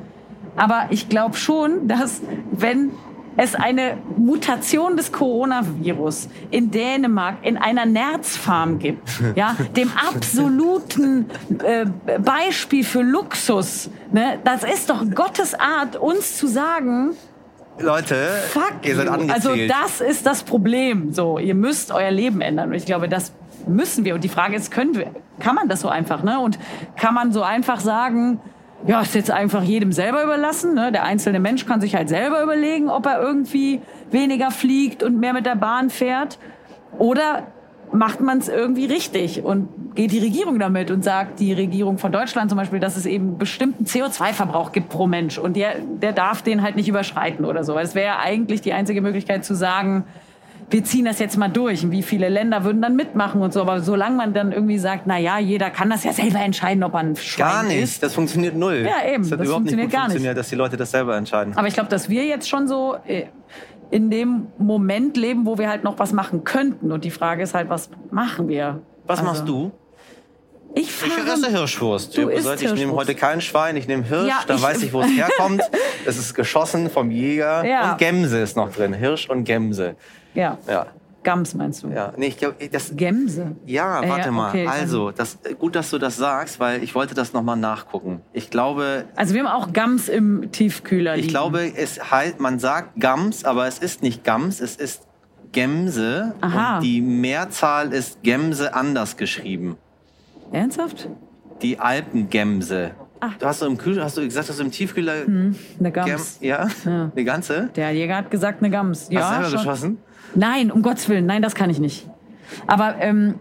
[0.58, 2.22] Aber ich glaube schon, dass
[2.52, 2.92] wenn
[3.38, 11.26] es eine Mutation des Coronavirus in Dänemark in einer Nerzfarm gibt, ja, dem absoluten
[11.64, 11.86] äh,
[12.20, 17.12] Beispiel für Luxus, ne, das ist doch Gottes Art, uns zu sagen,
[17.78, 18.16] Leute,
[18.50, 19.12] fuck ihr seid you.
[19.12, 19.36] angezählt.
[19.36, 21.12] Also das ist das Problem.
[21.12, 22.70] So, ihr müsst euer Leben ändern.
[22.70, 23.34] Und ich glaube, das
[23.68, 24.16] müssen wir.
[24.16, 25.08] Und die Frage ist, können wir,
[25.40, 26.40] kann man das so einfach, ne?
[26.40, 26.58] Und
[26.96, 28.40] kann man so einfach sagen,
[28.88, 30.74] ja, ist jetzt einfach jedem selber überlassen.
[30.74, 30.92] Ne?
[30.92, 35.34] Der einzelne Mensch kann sich halt selber überlegen, ob er irgendwie weniger fliegt und mehr
[35.34, 36.38] mit der Bahn fährt.
[36.98, 37.44] Oder
[37.92, 42.12] macht man es irgendwie richtig und geht die Regierung damit und sagt die Regierung von
[42.12, 46.42] Deutschland zum Beispiel, dass es eben bestimmten CO2-Verbrauch gibt pro Mensch und der, der darf
[46.42, 47.76] den halt nicht überschreiten oder so.
[47.76, 50.06] Weil Das wäre ja eigentlich die einzige Möglichkeit zu sagen,
[50.70, 51.84] wir ziehen das jetzt mal durch.
[51.84, 53.62] Und wie viele Länder würden dann mitmachen und so.
[53.62, 56.94] Aber solange man dann irgendwie sagt, na ja, jeder kann das ja selber entscheiden, ob
[56.94, 57.82] man ein Schwein Gar nicht.
[57.84, 58.04] ist.
[58.04, 58.86] Das funktioniert null.
[58.88, 59.24] Ja, eben.
[59.24, 60.12] Das hat Das überhaupt nicht funktioniert gut gar nicht.
[60.14, 61.56] funktioniert, dass die Leute das selber entscheiden.
[61.56, 63.26] Aber ich glaube, dass wir jetzt schon so äh,
[63.92, 66.92] in dem Moment leben, wo wir halt noch was machen könnten.
[66.92, 68.82] Und die Frage ist halt, was machen wir?
[69.06, 69.72] Was Also, machst du?
[70.74, 72.18] Ich Ich fahre esse Hirschwurst.
[72.18, 74.92] Du isst ich nehme heute kein Schwein, ich nehme Hirsch, Ja, dann ich- weiß ich,
[74.92, 75.62] wo es herkommt.
[76.06, 77.92] Es ist geschossen vom Jäger Ja.
[77.92, 78.94] und Gemse ist noch drin.
[78.94, 79.96] Hirsch und Gemse.
[80.36, 80.86] Ja, Ja,
[81.24, 81.88] Gams meinst du?
[81.90, 82.14] ja.
[82.18, 82.92] Nee, ich glaube, das.
[82.96, 83.56] Gemse.
[83.66, 84.50] Ja, Äh, warte ja, mal.
[84.50, 88.22] okay, also, das, gut, dass du das sagst, weil ich wollte das nochmal nachgucken.
[88.34, 91.30] Ich glaube, Also wir haben auch Gams im Tiefkühler ich liegen.
[91.34, 95.02] glaube, es halt, man sagt Gams, aber es ist nicht Gams, es ist
[95.52, 96.36] Gemse.
[96.42, 96.76] Aha.
[96.78, 99.78] Und die Mehrzahl ist Gemse anders geschrieben.
[100.52, 101.10] Ernsthaft?
[101.62, 102.92] Die Alpengemse.
[103.22, 103.30] Ah.
[103.40, 106.38] Du hast du im Kühl, hast du gesagt, dass du im Tiefkühler Eine Gem, Gams.
[106.42, 106.68] ja?
[106.86, 107.12] Ja.
[107.16, 107.70] Eine ganze?
[107.76, 109.08] Der Jäger hat gesagt, eine Gams.
[109.10, 109.58] Ja, hast du selber schon.
[109.58, 109.98] geschossen?
[110.36, 112.08] Nein, um Gottes Willen, nein, das kann ich nicht.
[112.68, 113.36] Aber ähm,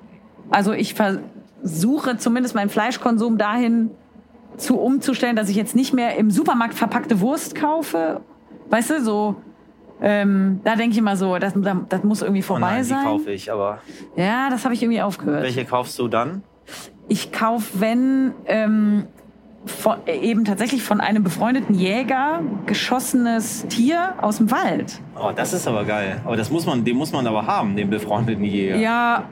[0.51, 3.91] also ich versuche zumindest meinen Fleischkonsum dahin
[4.57, 8.21] zu umzustellen, dass ich jetzt nicht mehr im Supermarkt verpackte Wurst kaufe.
[8.71, 9.37] Weißt du, so.
[10.01, 11.55] Ähm, da denke ich immer so, das,
[11.89, 13.05] das muss irgendwie Oh vorbei nein, die sein.
[13.05, 13.79] kaufe ich, aber
[14.17, 15.43] Ja, das habe ich irgendwie aufgehört.
[15.43, 16.43] welche kaufst du dann?
[17.09, 19.07] Ich kaufe, wenn ähm,
[19.67, 25.01] von, äh, eben tatsächlich von einem befreundeten Jäger geschossenes Tier aus dem Wald.
[25.17, 26.21] Oh, das ist aber geil.
[26.25, 28.77] Aber das muss man, den muss man aber haben, den befreundeten Jäger.
[28.77, 29.25] Ja,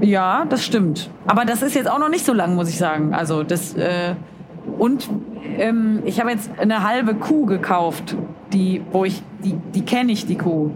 [0.00, 1.10] ja, das stimmt.
[1.26, 3.14] Aber das ist jetzt auch noch nicht so lang, muss ich sagen.
[3.14, 4.14] Also das äh,
[4.78, 5.08] und
[5.58, 8.16] ähm, ich habe jetzt eine halbe Kuh gekauft,
[8.52, 10.70] die, wo ich, die, die kenne ich, die Kuh.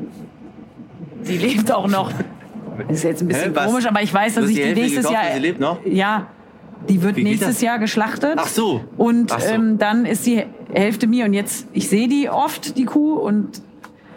[1.27, 2.11] Die lebt auch noch.
[2.89, 5.33] Ist jetzt ein bisschen Hä, komisch, aber ich weiß, dass ich die nächstes gekauft Jahr.
[5.35, 5.79] sie lebt noch?
[5.87, 6.27] Ja,
[6.89, 7.61] die wird Wie nächstes?
[7.61, 8.35] Jahr geschlachtet.
[8.37, 8.85] Ach so.
[8.97, 9.55] Und Ach so.
[9.55, 11.25] Ähm, dann ist die Hälfte mir.
[11.25, 13.63] Und jetzt, ich sehe die oft, die Kuh, und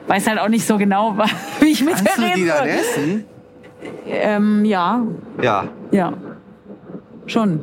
[0.08, 1.18] weiß halt auch nicht so genau,
[1.60, 3.26] wie ich mit Kannst der du die reden dann essen?
[4.08, 5.06] Ähm, ja,
[5.42, 5.68] Ja.
[5.92, 6.14] ja.
[7.26, 7.60] Schon.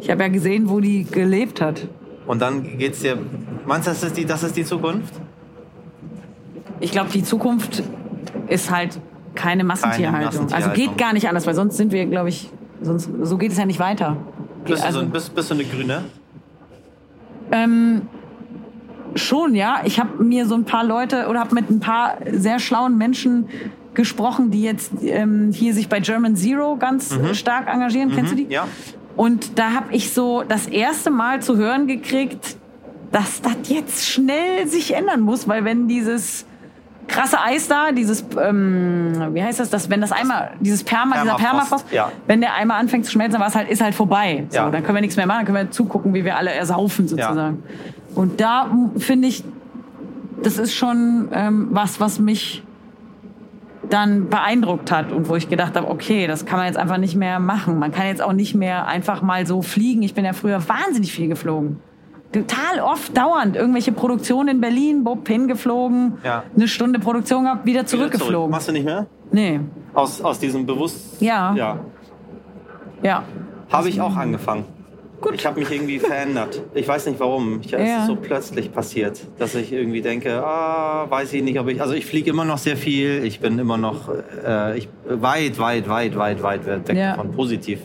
[0.00, 1.86] Ich habe ja gesehen, wo die gelebt hat.
[2.26, 3.18] Und dann geht's dir.
[3.66, 5.14] Meinst du, das ist die, das ist die Zukunft?
[6.80, 7.82] Ich glaube, die Zukunft
[8.48, 8.98] ist halt
[9.34, 10.24] keine Massentierhaltung.
[10.24, 10.84] Also Massentierhaltung.
[10.86, 12.50] geht gar nicht anders, weil sonst sind wir, glaube ich,
[12.82, 14.16] sonst so geht es ja nicht weiter.
[14.64, 16.04] Bist, also, du, so, bist, bist du eine Grüne?
[17.50, 18.02] ähm,
[19.14, 19.80] schon, ja.
[19.84, 23.48] Ich habe mir so ein paar Leute oder habe mit ein paar sehr schlauen Menschen
[23.94, 28.10] gesprochen, die jetzt ähm, hier sich bei German Zero ganz äh, stark engagieren.
[28.14, 28.44] Kennst du die?
[28.44, 28.50] Mhm.
[28.50, 28.68] Ja.
[29.16, 32.56] Und da habe ich so das erste Mal zu hören gekriegt,
[33.10, 36.46] dass das jetzt schnell sich ändern muss, weil wenn dieses
[37.08, 41.34] krasse Eis da, dieses, ähm, wie heißt das, das, wenn das einmal, dieses Perma, dieser
[41.36, 42.12] Permafrost, Permafrost, ja.
[42.26, 44.46] wenn der einmal anfängt zu schmelzen, dann war's halt, ist halt vorbei.
[44.48, 44.70] So, Ja.
[44.70, 47.62] Dann können wir nichts mehr machen, dann können wir zugucken, wie wir alle ersaufen sozusagen.
[48.14, 49.44] Und da finde ich,
[50.42, 52.62] das ist schon ähm, was, was mich
[53.88, 57.16] dann beeindruckt hat und wo ich gedacht habe, okay, das kann man jetzt einfach nicht
[57.16, 57.78] mehr machen.
[57.78, 60.02] Man kann jetzt auch nicht mehr einfach mal so fliegen.
[60.02, 61.80] Ich bin ja früher wahnsinnig viel geflogen.
[62.32, 63.56] Total oft, dauernd.
[63.56, 66.44] Irgendwelche Produktionen in Berlin, Bob hingeflogen, Ja.
[66.56, 68.10] eine Stunde Produktion gehabt, wieder Wieder zurück.
[68.12, 68.50] zurückgeflogen.
[68.50, 69.06] Machst du nicht mehr?
[69.30, 69.60] Nee,
[69.94, 71.20] Aus, aus diesem Bewusst.
[71.20, 71.54] Ja.
[71.54, 71.78] Ja.
[73.02, 73.22] ja.
[73.70, 74.64] Habe ich auch angefangen.
[75.34, 76.60] Ich habe mich irgendwie verändert.
[76.74, 77.60] Ich weiß nicht warum.
[77.62, 78.00] Ich, es Ja.
[78.00, 81.80] ist so plötzlich passiert, dass ich irgendwie denke, ah, weiß ich nicht, ob ich.
[81.80, 83.22] Also ich fliege immer noch sehr viel.
[83.24, 84.08] Ich bin immer noch
[84.44, 87.10] äh, ich, weit, weit, weit, weit, weit weg Ja.
[87.12, 87.80] davon, positiv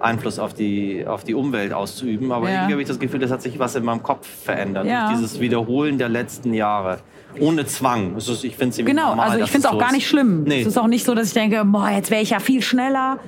[0.00, 2.30] Einfluss auf die, auf die Umwelt auszuüben.
[2.32, 2.54] Aber Ja.
[2.56, 4.86] irgendwie habe ich das Gefühl, es hat sich was in meinem Kopf verändert.
[4.86, 5.08] Ja.
[5.08, 6.98] Durch dieses Wiederholen der letzten Jahre.
[7.40, 8.16] Ohne Zwang.
[8.16, 10.44] Es ist, ich finde es Genau, normal, also ich finde es auch gar nicht schlimm.
[10.44, 10.62] Nee.
[10.62, 13.18] Es ist auch nicht so, dass ich denke, boah, jetzt wäre ich ja viel schneller,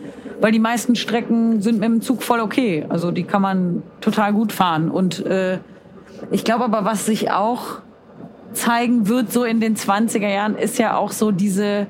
[0.41, 2.87] weil die meisten Strecken sind mit dem Zug voll okay.
[2.89, 4.91] Also die kann man total gut fahren.
[4.91, 5.59] Und äh,
[6.31, 7.81] ich glaube aber, was sich auch
[8.53, 11.87] zeigen wird, so in den 20er Jahren, ist ja auch so diese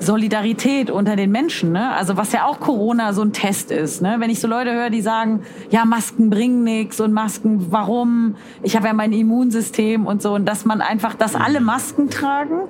[0.00, 1.92] Solidarität unter den Menschen, ne?
[1.92, 4.16] Also was ja auch Corona so ein Test ist, ne?
[4.18, 8.36] Wenn ich so Leute höre, die sagen, ja, Masken bringen nichts und Masken, warum?
[8.62, 12.60] Ich habe ja mein Immunsystem und so und dass man einfach, dass alle Masken tragen,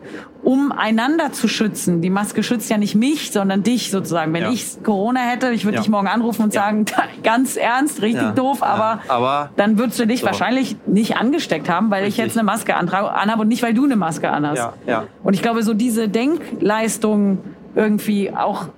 [0.48, 2.00] um einander zu schützen.
[2.00, 4.32] Die Maske schützt ja nicht mich, sondern dich sozusagen.
[4.32, 4.50] Wenn Ja.
[4.50, 5.82] ich Corona hätte, ich würde Ja.
[5.82, 6.86] dich morgen anrufen und sagen,
[7.22, 9.00] ganz ernst, richtig doof, aber.
[9.08, 10.26] Aber- dann würdest du dich So.
[10.26, 12.24] wahrscheinlich nicht angesteckt haben, weil ich Richtig.
[12.24, 14.70] jetzt eine Maske anhabe und nicht, weil du eine Maske anhast.
[14.86, 15.04] Ja.
[15.22, 17.40] Und ich glaube, so diese Denkleistung
[17.74, 18.68] irgendwie auch,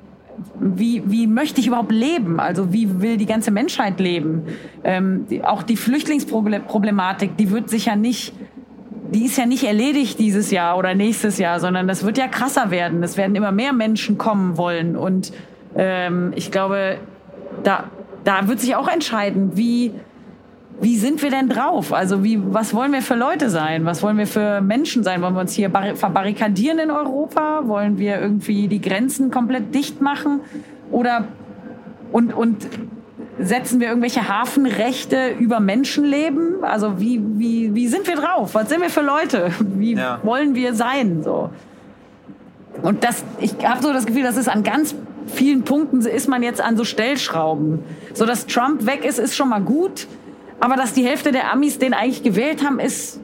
[0.59, 2.41] wie, wie möchte ich überhaupt leben?
[2.41, 4.43] Also wie will die ganze Menschheit leben?
[4.83, 8.33] Ähm, die, auch die Flüchtlingsproblematik, die wird sich ja nicht,
[9.13, 12.71] die ist ja nicht erledigt dieses Jahr oder nächstes Jahr, sondern das wird ja krasser
[12.71, 13.03] werden.
[13.03, 14.97] Es werden immer mehr Menschen kommen wollen.
[14.97, 15.33] Und
[15.77, 16.99] ähm, ich glaube,
[17.63, 17.85] da,
[18.25, 19.93] da wird sich auch entscheiden, wie,
[20.81, 21.93] wie sind wir denn drauf?
[21.93, 23.85] Also wie, was wollen wir für Leute sein?
[23.85, 25.23] Was wollen wir für Menschen sein?
[25.23, 27.63] Wollen wir uns hier barri- verbarrikadieren in Europa?
[27.65, 30.41] Wollen wir irgendwie die Grenzen komplett dicht machen?
[30.91, 31.25] Oder
[32.13, 32.69] und, und
[33.43, 36.63] setzen wir irgendwelche Hafenrechte über Menschenleben?
[36.63, 38.55] Also wie, wie, wie sind wir drauf?
[38.55, 39.51] Was sind wir für Leute?
[39.61, 40.21] Wie Ja.
[40.23, 41.23] wollen wir sein?
[41.23, 41.51] So.
[42.83, 44.95] Und das, ich habe so das Gefühl, das ist an ganz
[45.27, 47.81] vielen Punkten ist man jetzt an so Stellschrauben.
[48.15, 50.07] So dass Trump weg ist, ist schon mal gut.
[50.61, 53.21] Aber dass die Hälfte der Amis den eigentlich gewählt haben, ist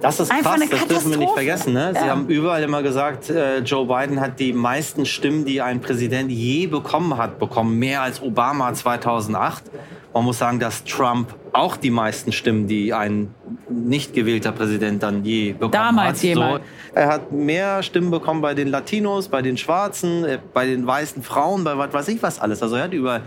[0.00, 1.72] Das ist Einfach krass, das dürfen wir nicht vergessen.
[1.72, 1.92] Ne?
[1.94, 2.10] Sie Ja.
[2.12, 6.66] haben überall immer gesagt, äh, Joe Biden hat die meisten Stimmen, die ein Präsident je
[6.66, 7.78] bekommen hat, bekommen.
[7.78, 9.64] Mehr als Obama 2008.
[10.12, 13.34] Man muss sagen, dass Trump auch die meisten Stimmen, die ein
[13.68, 16.24] nicht gewählter Präsident dann je bekommen Damals hat.
[16.24, 16.62] jemals.
[16.94, 21.22] er hat mehr Stimmen bekommen bei den Latinos, bei den Schwarzen, äh, bei den weißen
[21.22, 22.62] Frauen, bei was weiß ich was alles.
[22.62, 23.24] Also er hat überall aber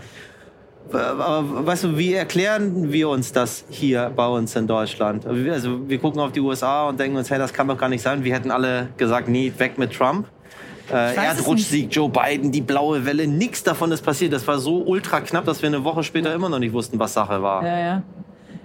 [0.92, 5.26] weißt du, wie erklären wir uns das hier bei uns in Deutschland?
[5.26, 8.02] Also wir gucken auf die USA und denken uns, hey, das kann doch gar nicht
[8.02, 8.24] sein.
[8.24, 10.26] Wir hätten alle gesagt, nee, weg mit Trump.
[10.92, 14.32] Äh, Erdrutschsieg, Joe Biden, die blaue Welle, nichts davon ist passiert.
[14.32, 17.14] Das war so ultra knapp, dass wir eine Woche später immer noch nicht wussten, was
[17.14, 17.64] Sache war.
[17.64, 18.02] Ja, ja.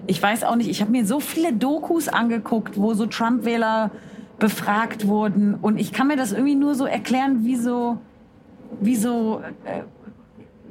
[0.08, 3.92] Ich weiß auch nicht, ich habe mir so viele Dokus angeguckt, wo so Trump-Wähler
[4.40, 5.56] befragt wurden.
[5.56, 7.98] Und ich kann mir das irgendwie nur so erklären, wie so,
[8.82, 9.82] wie so, äh,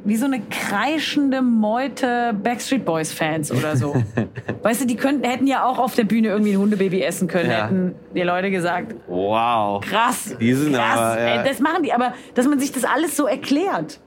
[0.07, 3.95] wie so eine kreischende Meute Backstreet Boys Fans oder so.
[4.63, 7.51] weißt du, die könnten, hätten ja auch auf der Bühne irgendwie ein Hundebaby essen können,
[7.51, 7.65] Ja.
[7.65, 9.83] hätten die Leute gesagt, Wow.
[9.83, 11.43] krass, Die sind krass, aber, ja.
[11.43, 14.01] ey, das machen die, aber dass man sich das alles so erklärt.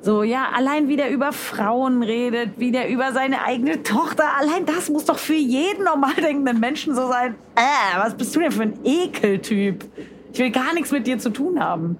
[0.00, 4.66] So, ja, allein wie der über Frauen redet, wie der über seine eigene Tochter, allein
[4.66, 7.34] das muss doch für jeden normal denkenden Menschen so sein.
[7.56, 9.84] Äh, was bist du denn für ein Ekeltyp?
[10.32, 11.96] Ich will gar nichts mit dir zu tun haben.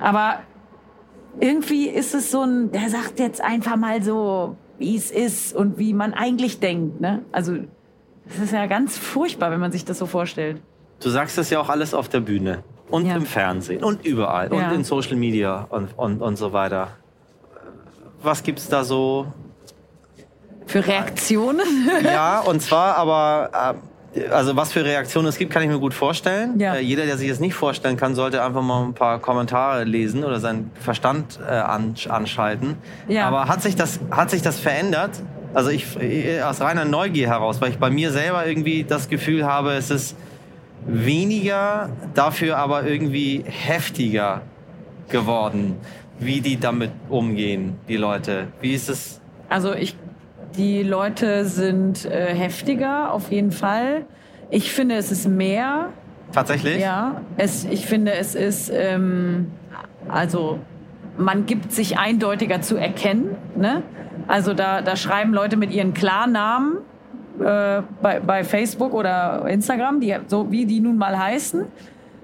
[0.00, 0.40] Aber
[1.38, 5.78] irgendwie ist es so ein, der sagt jetzt einfach mal so, wie es ist und
[5.78, 7.00] wie man eigentlich denkt.
[7.00, 7.22] Ne?
[7.32, 7.56] Also
[8.26, 10.60] das ist ja ganz furchtbar, wenn man sich das so vorstellt.
[11.02, 13.16] Du sagst das ja auch alles auf der Bühne und Ja.
[13.16, 14.68] im Fernsehen und überall Ja.
[14.68, 16.88] und in Social Media und, und, und so weiter.
[18.22, 19.26] Was gibt's da so?
[20.66, 21.66] Für Reaktionen.
[22.04, 23.89] Ja, und zwar aber, äh,
[24.32, 26.58] also was für Reaktionen es gibt, kann ich mir gut vorstellen.
[26.58, 26.74] Ja.
[26.74, 30.24] Äh, jeder, der sich das nicht vorstellen kann, sollte einfach mal ein paar Kommentare lesen
[30.24, 32.76] oder seinen Verstand äh, ansch- anschalten.
[33.08, 33.26] Ja.
[33.28, 35.10] Aber hat sich das, hat sich das verändert?
[35.54, 39.44] Also ich, äh, aus reiner Neugier heraus, weil ich bei mir selber irgendwie das Gefühl
[39.44, 40.16] habe, es ist
[40.86, 44.42] weniger, dafür aber irgendwie heftiger
[45.08, 45.76] geworden,
[46.18, 48.48] wie die damit umgehen, die Leute.
[48.60, 49.20] Wie ist es?
[49.48, 49.96] Also ich,
[50.56, 54.04] die Leute sind äh, heftiger, auf jeden Fall.
[54.50, 55.90] Ich finde, es ist mehr.
[56.32, 56.80] Tatsächlich?
[56.80, 59.52] Ja, es, ich finde, es ist, ähm,
[60.08, 60.58] also
[61.16, 63.36] man gibt sich eindeutiger zu erkennen.
[63.56, 63.82] Ne?
[64.28, 66.78] Also da, da schreiben Leute mit ihren Klarnamen
[67.40, 71.64] äh, bei, bei Facebook oder Instagram, die, so wie die nun mal heißen,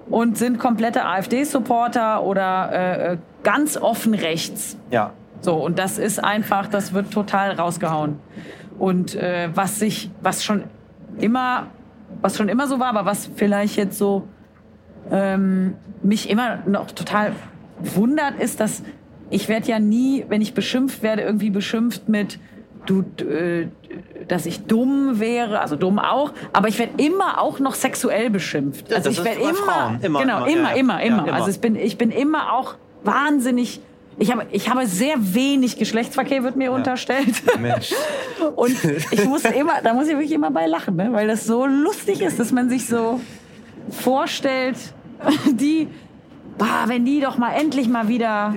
[0.09, 4.77] und sind komplette AfD-Supporter oder äh, äh, ganz offen rechts.
[4.89, 5.11] Ja.
[5.41, 8.19] So, und das ist einfach, das wird total rausgehauen.
[8.79, 10.63] Und äh, was sich, was schon
[11.19, 11.67] immer,
[12.21, 14.27] was schon immer so war, aber was vielleicht jetzt so
[15.11, 17.33] ähm, mich immer noch total
[17.79, 18.83] wundert, ist, dass
[19.29, 22.39] ich werde ja nie, wenn ich beschimpft werde, irgendwie beschimpft mit
[22.85, 23.67] du, äh,
[24.27, 28.91] dass ich dumm wäre, also dumm auch, aber ich werde immer auch noch sexuell beschimpft.
[28.93, 29.99] Also das ich werde immer.
[30.01, 31.05] Immer, genau, immer, immer, immer, ja.
[31.05, 31.17] immer.
[31.17, 31.33] Ja, immer.
[31.33, 33.81] Also ich bin, ich bin immer auch wahnsinnig.
[34.19, 37.35] Ich habe, ich habe sehr wenig Geschlechtsverkehr, wird mir unterstellt.
[37.59, 37.93] Mensch.
[38.55, 38.75] Und
[39.11, 41.09] ich muss immer, da muss ich wirklich immer bei lachen, ne?
[41.11, 43.19] weil das so lustig ist, dass man sich so
[43.91, 44.77] vorstellt,
[45.51, 45.87] die,
[46.57, 48.55] bah, wenn die doch mal endlich mal wieder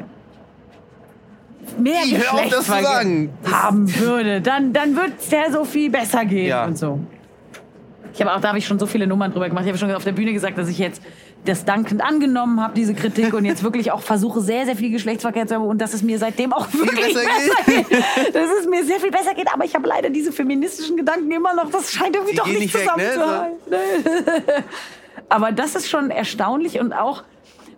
[1.79, 6.65] mehr zu Geschlechtsverkehr haben würde, dann, dann wird es der so viel besser gehen Ja.
[6.65, 6.99] und so.
[8.13, 9.65] Ich habe auch, da habe ich schon so viele Nummern drüber gemacht.
[9.65, 11.01] Ich habe schon auf der Bühne gesagt, dass ich jetzt
[11.45, 15.47] das dankend angenommen habe, diese Kritik, und jetzt wirklich auch versuche, sehr, sehr viel Geschlechtsverkehr
[15.47, 18.35] zu haben und dass es mir seitdem auch wirklich besser besser, geht.
[18.35, 21.55] Dass es mir sehr viel besser geht, aber ich habe leider diese feministischen Gedanken immer
[21.55, 21.71] noch.
[21.71, 22.81] Das scheint irgendwie Die doch nicht ne?
[22.81, 23.57] zusammenzuhalten.
[25.29, 27.23] aber das ist schon erstaunlich und auch,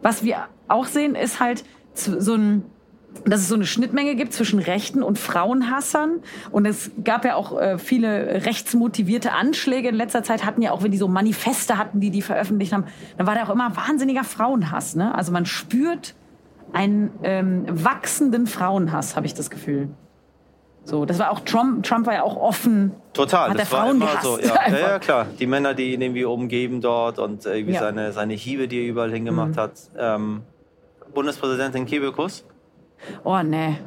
[0.02, 2.64] was wir auch sehen, ist halt so ein
[3.24, 6.20] dass es so eine Schnittmenge gibt zwischen Rechten und Frauenhassern.
[6.50, 10.82] Und es gab ja auch äh, viele rechtsmotivierte Anschläge in letzter Zeit, hatten ja auch,
[10.82, 12.84] wenn die so Manifeste hatten, die die veröffentlicht haben,
[13.18, 14.96] dann war da auch immer wahnsinniger Frauenhass.
[14.96, 15.14] Ne?
[15.14, 16.14] Also man spürt
[16.72, 19.88] einen ähm, wachsenden Frauenhass, habe ich das Gefühl.
[20.84, 21.84] So, das war auch Trump.
[21.84, 22.90] Trump war ja auch offen.
[23.12, 24.38] Total, Hat das der war Frauen immer so.
[24.40, 24.54] Ja.
[24.68, 25.26] Ja, ja, klar.
[25.38, 27.80] Die Männer, die ihn irgendwie umgeben dort und irgendwie Ja.
[27.82, 27.84] Mhm.
[27.84, 29.72] seine, seine Hiebe, die er überall hingemacht hat.
[29.96, 30.42] Ähm,
[31.14, 32.44] Bundespräsidentin Kebekus?
[33.24, 33.78] Oh, nee.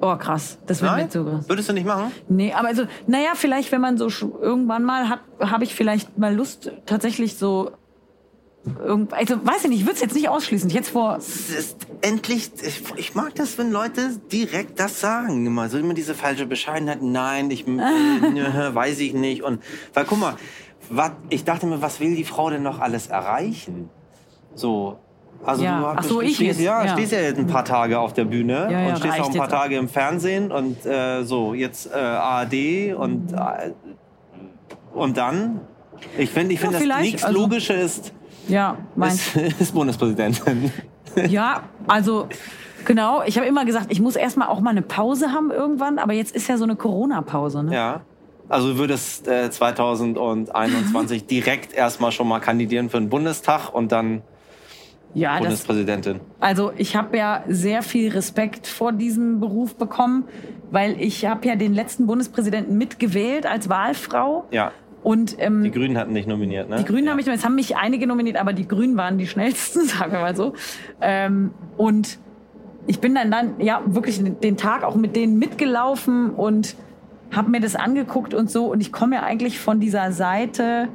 [0.00, 0.58] Oh, krass.
[0.66, 1.48] Das wird mir zu krass.
[1.48, 2.12] Würdest du nicht machen?
[2.28, 4.08] Nee, aber also, naja, vielleicht, wenn man so
[4.40, 7.72] irgendwann mal hat, habe ich vielleicht mal Lust, tatsächlich so.
[8.84, 10.70] Irgend, also, weiß ich nicht, ich würde es jetzt nicht ausschließen.
[10.70, 11.16] Jetzt vor.
[11.16, 15.46] Es ist endlich, ich, ich mag das, wenn Leute direkt das sagen.
[15.46, 17.02] Immer so immer diese falsche Bescheidenheit.
[17.02, 18.44] Nein, ich äh, nö,
[18.74, 19.42] weiß ich nicht.
[19.42, 19.62] Und
[19.94, 20.36] weil guck mal,
[20.90, 23.90] wat, ich dachte mir, was will die Frau denn noch alles erreichen?
[24.54, 24.98] So.
[25.44, 25.80] Also Ja.
[25.80, 26.92] du, Ach so, ich stehst, ja, Ja.
[26.92, 29.36] stehst ja jetzt ein paar Tage auf der Bühne Ja, ja, und stehst auch ein
[29.36, 29.48] paar.
[29.48, 33.70] Tage im Fernsehen und äh, so jetzt äh, ARD und äh,
[34.94, 35.60] und dann.
[36.16, 38.12] Ich finde, ich Ja, finde, das nichts also- Logische ist,
[38.48, 40.72] Ja, ist, ist Bundespräsidentin.
[41.28, 42.28] Ja, also.
[42.84, 46.14] Genau, ich habe immer gesagt, ich muss erstmal auch mal eine Pause haben irgendwann, aber
[46.14, 47.64] jetzt ist ja so eine Corona-Pause.
[47.64, 47.74] Ne?
[47.74, 48.00] Ja.
[48.48, 54.22] Also du würdest äh, 2021 direkt erstmal schon mal kandidieren für den Bundestag und dann
[55.14, 56.20] ja das, Bundespräsidentin.
[56.40, 60.24] Also ich habe ja sehr viel Respekt vor diesem Beruf bekommen,
[60.70, 64.44] weil ich habe ja den letzten Bundespräsidenten mitgewählt als Wahlfrau.
[64.50, 64.72] Ja.
[65.02, 66.76] Und ähm, Die Grünen hatten dich nominiert, ne?
[66.76, 67.10] Die Grünen ja.
[67.12, 70.20] haben mich, es haben mich einige nominiert, aber die Grünen waren die schnellsten, sagen wir
[70.20, 70.54] mal so.
[71.00, 72.18] Ähm, und
[72.86, 76.74] ich bin dann dann ja wirklich den Tag auch mit denen mitgelaufen und
[77.34, 78.66] habe mir das angeguckt und so.
[78.66, 80.88] Und ich komme ja eigentlich von dieser Seite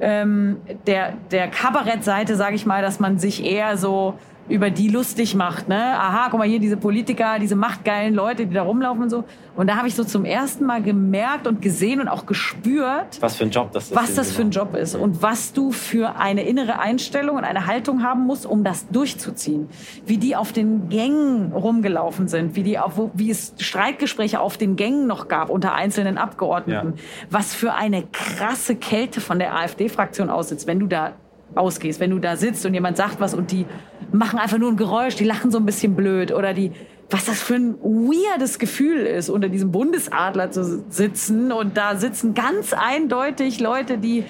[0.00, 4.14] ähm, der der Kabarettseite, sage ich mal, dass man sich eher so
[4.48, 5.76] über die lustig macht, ne?
[5.98, 9.24] Aha, guck mal hier diese Politiker, diese machtgeilen Leute, die da rumlaufen und so.
[9.56, 13.36] Und da habe ich so zum ersten Mal gemerkt und gesehen und auch gespürt, Was
[13.36, 13.96] für ein Job das ist.
[13.96, 14.50] was das für ein.
[14.50, 18.64] Job ist und was du für eine innere Einstellung und eine Haltung haben musst, um
[18.64, 19.68] das durchzuziehen.
[20.06, 24.76] Wie die auf den Gängen rumgelaufen sind, wie, die auf, wie es Streitgespräche auf den
[24.76, 26.94] Gängen noch gab unter einzelnen Abgeordneten.
[27.30, 31.12] Was für eine krasse Kälte von der AfD-Fraktion aussitzt, wenn du da
[31.54, 33.66] ausgehst, wenn du da sitzt und jemand sagt was und die
[34.12, 36.72] machen einfach nur ein Geräusch, die lachen so ein bisschen blöd oder die
[37.10, 41.52] was das für ein weirdes Gefühl ist, unter diesem Bundesadler zu sitzen.
[41.52, 44.24] Und da sitzen ganz eindeutig Leute, die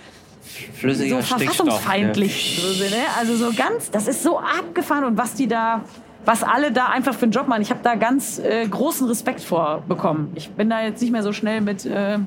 [0.74, 2.90] Flüssiger so verfassungsfeindlich so sind.
[2.90, 3.02] Ne?
[3.18, 5.83] Also so ganz, das ist so abgefahren und was die da,
[6.24, 7.62] was alle da einfach für einen Job machen.
[7.62, 10.33] Ich habe da ganz äh, großen Respekt vor bekommen.
[10.37, 12.18] Ich bin da jetzt nicht mehr so schnell mit äh,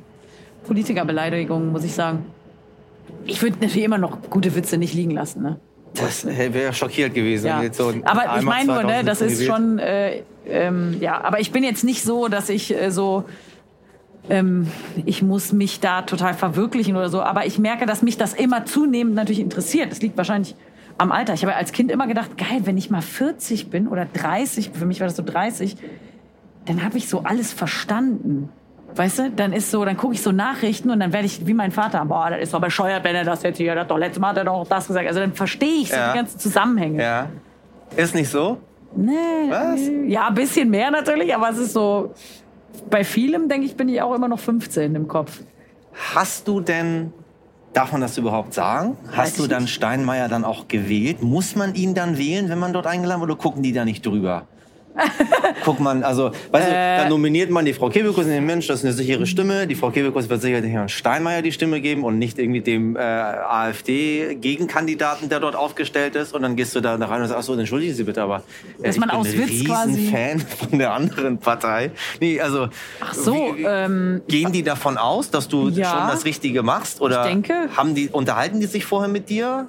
[0.67, 2.25] Politikerbeleidigungen, muss ich sagen.
[3.25, 5.41] Ich würde natürlich immer noch gute Witze nicht liegen lassen.
[5.43, 5.59] Ne?
[5.93, 7.47] Das wäre schockiert gewesen.
[7.47, 7.61] Ja.
[7.73, 11.51] so aber ich meine nur, ne, 2000 das ist schon, äh, ähm, ja, aber ich
[11.51, 13.25] bin jetzt nicht so, dass ich äh, so,
[14.29, 14.67] ähm,
[15.05, 18.65] ich muss mich da total verwirklichen oder so, aber ich merke, dass mich das immer
[18.65, 19.91] zunehmend natürlich interessiert.
[19.91, 20.55] Das liegt wahrscheinlich
[20.97, 21.33] am Alter.
[21.33, 24.85] Ich habe als Kind immer gedacht, geil, wenn ich mal 40 bin oder 30, für
[24.85, 25.75] mich war das so 30,
[26.65, 28.49] dann habe ich so alles verstanden.
[28.95, 31.53] Weißt du, dann ist so, dann gucke ich so Nachrichten und dann werde ich wie
[31.53, 34.19] mein Vater, boah, das ist doch bescheuert, wenn er das jetzt hier, das doch letztes
[34.19, 35.07] Mal hat er doch das gesagt.
[35.07, 36.11] Also dann verstehe ich so Ja.
[36.11, 37.01] die ganzen Zusammenhänge.
[37.01, 37.27] Ja.
[37.95, 38.57] Ist nicht so?
[38.95, 39.13] Nee.
[39.49, 39.79] Was?
[40.07, 42.13] Ja, ein bisschen mehr natürlich, aber es ist so.
[42.89, 45.39] Bei vielem, denke ich, bin ich auch immer noch 15 im Kopf.
[46.15, 47.13] Hast du denn,
[47.73, 48.97] darf man das überhaupt sagen?
[49.07, 49.73] Weiß Hast du dann nicht.
[49.73, 51.21] Steinmeier dann auch gewählt?
[51.21, 54.05] Muss man ihn dann wählen, wenn man dort eingeladen wird, oder gucken die da nicht
[54.05, 54.43] drüber?
[55.65, 56.97] Guck man, also, weißt du, Äh.
[56.97, 59.67] dann nominiert man die Frau Kebekus und den Mensch, das ist eine sichere Stimme.
[59.67, 62.99] Die Frau Kebekus wird sicherlich Herrn Steinmeier die Stimme geben und nicht irgendwie dem äh,
[62.99, 66.33] AfD-Gegenkandidaten, der dort aufgestellt ist.
[66.33, 68.37] Und dann gehst du da rein und sagst, ach so, entschuldigen Sie bitte, aber
[68.79, 71.91] äh, Dass ich man bin aus ein Witz quasi- Fan von der anderen Partei.
[72.19, 72.67] Nee, also,
[72.99, 75.89] Ach so, wie- ähm, Gehen die davon aus, dass du Ja.
[75.89, 77.01] schon das Richtige machst?
[77.01, 77.69] Oder Ich denke.
[77.75, 79.67] Haben die, unterhalten die sich vorher mit dir?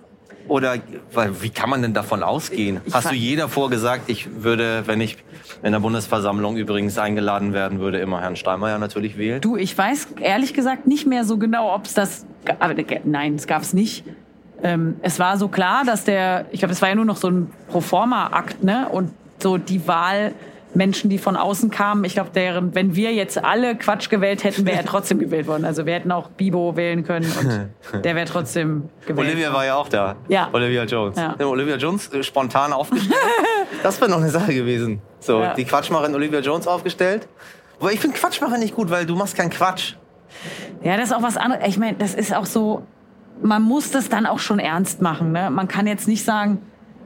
[0.49, 0.77] Oder
[1.13, 2.81] weil, wie kann man denn davon ausgehen?
[2.85, 5.17] Ich Hast du je davor gesagt, ich würde, wenn ich
[5.63, 9.41] in der Bundesversammlung übrigens eingeladen werden würde, immer Herrn Steinmeier natürlich wählen?
[9.41, 12.27] Du, ich weiß ehrlich gesagt nicht mehr so genau, ob es das.
[12.59, 12.75] Aber,
[13.05, 14.05] nein, es gab es nicht.
[14.63, 16.47] Ähm, es war so klar, dass der.
[16.51, 18.89] Ich glaube, es war ja nur noch so ein Proforma-Akt, ne?
[18.89, 20.33] Und so die Wahl.
[20.75, 24.65] Menschen, die von außen kamen, ich glaube, deren, wenn wir jetzt alle Quatsch gewählt hätten,
[24.65, 25.65] wäre er trotzdem gewählt worden.
[25.65, 29.29] Also wir hätten auch Bibo wählen können und der wäre trotzdem gewählt.
[29.29, 30.17] Olivia war ja auch da.
[30.29, 30.49] Ja.
[30.53, 31.17] Olivia Jones.
[31.19, 31.37] Ja.
[31.45, 33.15] Olivia Jones äh, spontan aufgestellt.
[33.83, 35.01] das wäre noch eine Sache gewesen.
[35.21, 35.55] So, Ja.
[35.55, 37.29] die Quatschmacherin Olivia Jones aufgestellt.
[37.79, 39.95] Aber ich finde Quatschmacher nicht gut, weil du machst keinen Quatsch.
[40.83, 41.67] Ja, das ist auch was anderes.
[41.69, 42.83] Ich meine, das ist auch so,
[43.43, 45.33] man muss das dann auch schon ernst machen.
[45.33, 45.51] Ne?
[45.51, 46.59] Man kann jetzt nicht sagen,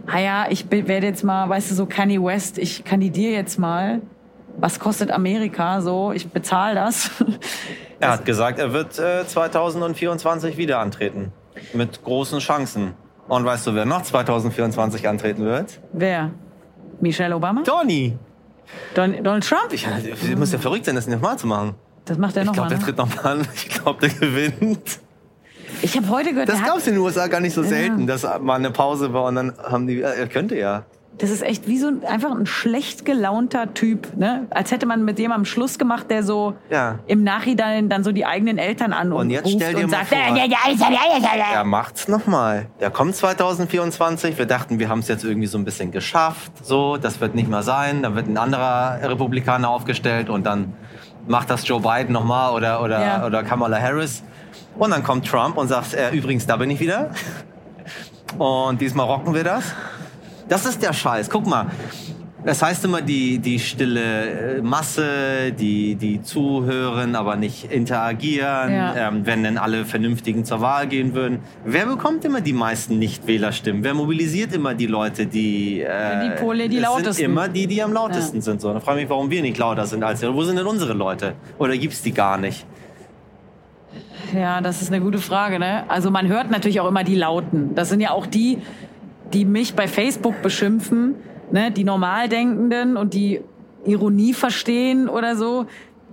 [0.06, 4.00] ah ja, ich werde jetzt mal, weißt du, so Kanye West, ich kandidiere jetzt mal.
[4.58, 5.80] Was kostet Amerika?
[5.82, 7.10] So, ich bezahle das.
[7.98, 11.32] Er hat gesagt, er wird äh, 2024 wieder antreten.
[11.72, 12.92] Mit großen Chancen.
[13.26, 15.80] Und weißt du, wer noch 2024 antreten wird?
[15.94, 16.30] Wer?
[17.00, 17.62] Michelle Obama?
[17.62, 18.16] Tony.
[18.94, 19.72] Don Donald Trump?
[19.72, 19.86] Ich,
[20.22, 21.74] ich muss ja verrückt sein, das nicht nochmal zu machen.
[22.04, 22.68] Das macht er Ich nochmal.
[22.68, 22.84] glaube, der Ne?
[22.84, 23.48] tritt nochmal an.
[23.54, 25.00] Ich glaube, der gewinnt.
[25.86, 28.26] Ich habe heute gehört, Das gab es in den USA gar nicht so selten, dass
[28.40, 30.02] mal eine Pause war und dann haben die.
[30.02, 30.82] Er könnte ja.
[31.18, 34.16] das ist echt wie so ein, einfach ein schlecht gelaunter Typ.
[34.16, 34.46] Ne?
[34.50, 36.98] Als hätte man mit dem am Schluss gemacht, der so Ja.
[37.06, 40.08] im Nachhinein dann so die eigenen Eltern an Und jetzt stell dir und mal sagt,
[40.08, 42.66] vor- "Ja, ja, ja, ja, ja, ja, ja." Er macht's nochmal.
[42.80, 44.36] Der kommt 2024.
[44.38, 46.50] Wir dachten, wir haben es jetzt irgendwie so ein bisschen geschafft.
[46.64, 48.02] So, das wird nicht mehr sein.
[48.02, 50.74] Dann wird ein anderer Republikaner aufgestellt und dann
[51.28, 53.26] macht das Joe Biden nochmal oder, oder, Ja.
[53.26, 54.22] oder Kamala Harris.
[54.78, 57.10] Und dann kommt Trump und sagt, äh, übrigens, da bin ich wieder.
[58.38, 59.64] Und diesmal rocken wir das.
[60.48, 61.30] Das ist der Scheiß.
[61.30, 61.66] Guck mal.
[62.44, 69.08] Das heißt immer, die, die stille äh, Masse, die, die zuhören, aber nicht interagieren, Ja.
[69.08, 71.40] ähm, wenn denn alle Vernünftigen zur Wahl gehen würden.
[71.64, 73.82] Wer bekommt immer die meisten Nichtwählerstimmen?
[73.82, 75.80] Wer mobilisiert immer die Leute, die...
[75.80, 77.12] Äh, Die Pole, die es lautesten.
[77.14, 78.42] sind immer die, die am lautesten Ja.
[78.42, 78.60] sind.
[78.60, 78.72] So.
[78.72, 80.22] Dann frage ich mich, warum wir nicht lauter sind als.
[80.22, 81.32] Wo sind denn unsere Leute?
[81.58, 82.64] Oder gibt's die gar nicht?
[84.34, 85.58] Ja, das ist eine gute Frage.
[85.58, 85.84] Ne?
[85.88, 87.74] Also man hört natürlich auch immer die Lauten.
[87.74, 88.58] Das sind ja auch die,
[89.32, 91.14] die mich bei Facebook beschimpfen,
[91.52, 91.70] ne?
[91.70, 93.40] die Normaldenkenden und die
[93.84, 95.66] Ironie verstehen oder so.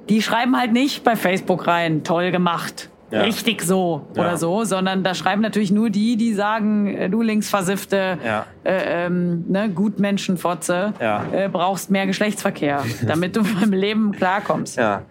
[0.09, 2.89] Die schreiben halt nicht bei Facebook rein, toll gemacht.
[3.09, 3.21] Ja.
[3.21, 4.21] Richtig so Ja.
[4.23, 8.45] oder so, sondern da schreiben natürlich nur die, die sagen, äh, du linksversiffte Ja.
[8.63, 11.23] äh, ähm, ne, Gutmenschenfotze, Ja.
[11.31, 14.77] äh, brauchst mehr Geschlechtsverkehr, damit du beim Leben klarkommst.
[14.77, 15.03] Ja.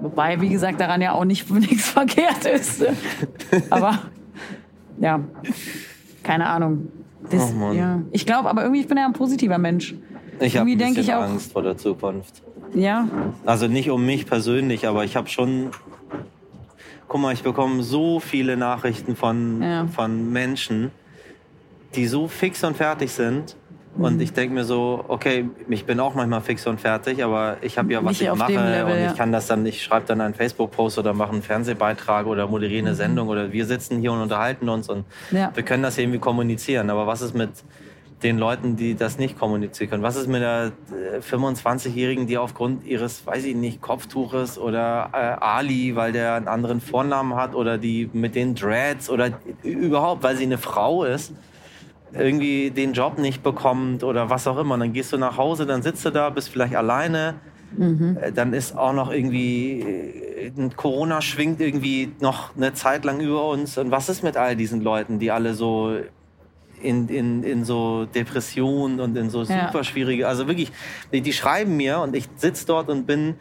[0.00, 2.84] Wobei, wie gesagt, daran ja auch nicht nichts verkehrt ist.
[3.70, 4.00] Aber
[5.00, 5.20] ja,
[6.22, 6.88] keine Ahnung.
[7.30, 8.02] Das, Oh ja.
[8.12, 9.94] Ich glaube, aber irgendwie ich bin ja ein positiver Mensch.
[10.40, 12.42] Ich habe ein bisschen ich auch- Angst vor der Zukunft.
[12.74, 13.06] Ja,
[13.46, 15.70] Also nicht um mich persönlich, aber ich habe schon.
[17.06, 19.86] Guck mal, ich bekomme so viele Nachrichten von, Ja.
[19.86, 20.90] von Menschen,
[21.94, 23.54] die so fix und fertig sind.
[23.96, 27.78] Und ich denke mir so, okay, ich bin auch manchmal fix und fertig, aber ich
[27.78, 30.20] habe ja was Nicht ich mache Level, und ich kann das dann, ich schreibe dann
[30.20, 34.20] einen Facebook-Post oder mache einen Fernsehbeitrag oder moderiere eine Sendung oder wir sitzen hier und
[34.20, 35.52] unterhalten uns und Ja.
[35.54, 36.90] wir können das irgendwie kommunizieren.
[36.90, 37.50] Aber was ist mit
[38.24, 40.02] den Leuten, die das nicht kommunizieren können?
[40.02, 40.72] Was ist mit der
[41.20, 46.80] 25-Jährigen, die aufgrund ihres, weiß ich nicht, Kopftuches oder äh, Ali, weil der einen anderen
[46.80, 49.30] Vornamen hat oder die mit den Dreads oder
[49.62, 51.32] überhaupt, weil sie eine Frau ist,
[52.16, 54.74] irgendwie den Job nicht bekommt oder was auch immer.
[54.74, 57.34] Und dann gehst du nach Hause, dann sitzt du da, bist vielleicht alleine.
[57.76, 58.18] Mhm.
[58.34, 63.78] Dann ist auch noch irgendwie äh, Corona schwingt irgendwie noch eine Zeit lang über uns.
[63.78, 65.96] Und was ist mit all diesen Leuten, die alle so
[66.84, 70.70] in, in, in so Depressionen und in so super schwierige, also wirklich,
[71.12, 73.36] die, die schreiben mir und ich sitze dort und bin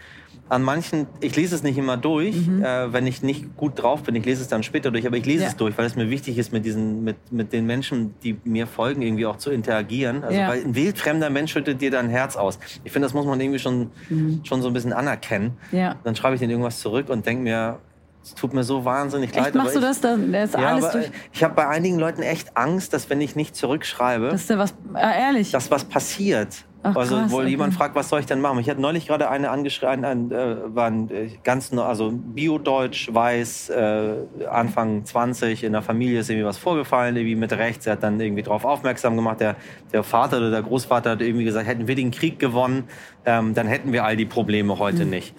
[0.54, 2.64] an manchen, ich lese es nicht immer durch, mhm.
[2.64, 4.14] äh, wenn ich nicht gut drauf bin.
[4.14, 5.50] Ich lese es dann später durch, aber ich lese ja.
[5.50, 8.68] es durch, weil es mir wichtig ist, mit diesen, mit, mit den Menschen, die mir
[8.68, 10.24] folgen, irgendwie auch zu interagieren.
[10.24, 10.50] Also ja.
[10.50, 12.60] weil ein wildfremder Mensch schüttet dir dein Herz aus.
[12.84, 14.42] Ich finde, das muss man irgendwie schon, mhm.
[14.44, 15.58] schon so ein bisschen anerkennen.
[15.72, 15.96] Ja.
[16.04, 17.80] Dann schreibe ich denen irgendwas zurück und denke mir,
[18.24, 19.56] es tut mir so wahnsinnig echt, leid.
[19.56, 20.32] Machst du das dann?
[20.36, 21.12] Ist ja, alles durch.
[21.34, 24.74] Ich habe bei einigen Leuten echt Angst, dass wenn ich nicht zurückschreibe, dass da was,
[24.96, 26.64] äh, ehrlich, dass was passiert.
[26.84, 27.48] Ach, also krass, wo okay.
[27.48, 28.60] jemand fragt, was soll ich denn machen?
[28.60, 33.70] Ich hatte neulich gerade eine angeschrieben, ein, äh, war ein äh, ganz also Bio-Deutsch, weiß,
[33.70, 34.14] äh,
[34.50, 37.86] Anfang 20, in der Familie ist irgendwie was vorgefallen, irgendwie mit rechts.
[37.86, 39.40] Er hat dann irgendwie darauf aufmerksam gemacht.
[39.40, 39.56] Der,
[39.94, 42.84] der Vater oder der Großvater hat irgendwie gesagt, hätten wir den Krieg gewonnen,
[43.26, 45.12] ähm, dann hätten wir all die Probleme heute mhm.
[45.12, 45.36] nicht.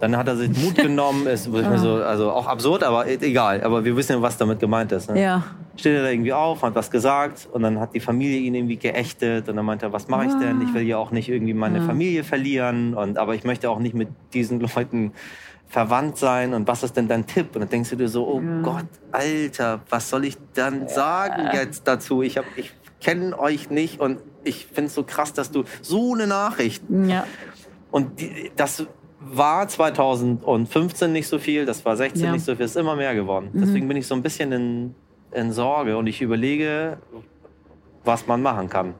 [0.00, 1.78] Dann hat er sich Mut genommen, ist ah.
[1.78, 3.62] so, also auch absurd, aber egal.
[3.62, 5.10] Aber wir wissen ja, was damit gemeint ist.
[5.10, 5.20] Ne?
[5.20, 5.44] Ja.
[5.76, 8.76] Steht er da irgendwie auf, hat was gesagt und dann hat die Familie ihn irgendwie
[8.76, 10.60] geächtet und dann meinte er, was mache ich denn?
[10.62, 11.84] Ich will ja auch nicht irgendwie meine ja.
[11.84, 15.12] Familie verlieren und aber ich möchte auch nicht mit diesen Leuten
[15.68, 17.54] verwandt sein und was ist denn dein Tipp?
[17.54, 18.62] Und dann denkst du dir so, oh ja.
[18.62, 22.22] Gott, Alter, was soll ich dann sagen jetzt dazu?
[22.22, 26.14] Ich, hab, ich kenne euch nicht und ich finde es so krass, dass du so
[26.14, 27.26] eine Nachricht ja.
[27.90, 28.86] und die, das
[29.20, 32.32] war 2015 nicht so viel, das war 16 ja.
[32.32, 33.50] nicht so viel, ist immer mehr geworden.
[33.52, 33.60] Mhm.
[33.60, 34.94] Deswegen bin ich so ein bisschen in,
[35.32, 36.98] in Sorge und ich überlege,
[38.04, 38.94] was man machen kann.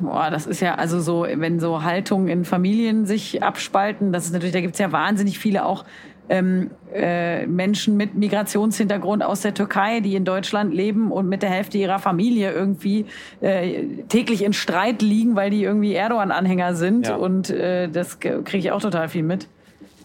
[0.00, 4.32] Boah, das ist ja also so, wenn so Haltungen in Familien sich abspalten, das ist
[4.32, 5.84] natürlich, da gibt es ja wahnsinnig viele auch
[6.28, 11.50] ähm, äh, Menschen mit Migrationshintergrund aus der Türkei, die in Deutschland leben und mit der
[11.50, 13.06] Hälfte ihrer Familie irgendwie
[13.40, 17.08] äh, täglich in Streit liegen, weil die irgendwie Erdogan-Anhänger sind.
[17.08, 17.16] Ja.
[17.16, 19.48] Und äh, das kriege ich auch total viel mit.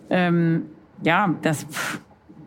[0.10, 0.64] Ähm,
[1.04, 1.66] ja, das.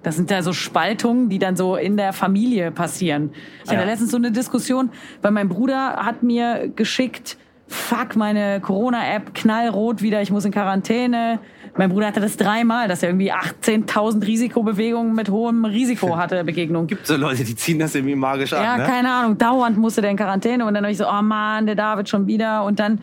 [0.03, 3.33] Das sind ja so Spaltungen, die dann so in der Familie passieren.
[3.65, 9.35] Ich hatte letztens so eine Diskussion, weil mein Bruder hat mir geschickt, fuck, meine Corona-App
[9.35, 11.41] knallrot wieder, ich muss in Quarantäne.
[11.79, 16.87] Mein Bruder hatte das dreimal, dass er irgendwie 18.000 Risikobewegungen mit hohem Risiko hatte, Begegnung.
[16.87, 18.85] Gibt so Leute, die ziehen das irgendwie magisch an, Ja, ne?
[18.85, 19.39] keine Ahnung.
[19.39, 22.27] Dauernd musste der in Quarantäne und dann habe ich so, oh Mann, der David schon
[22.27, 23.01] wieder und dann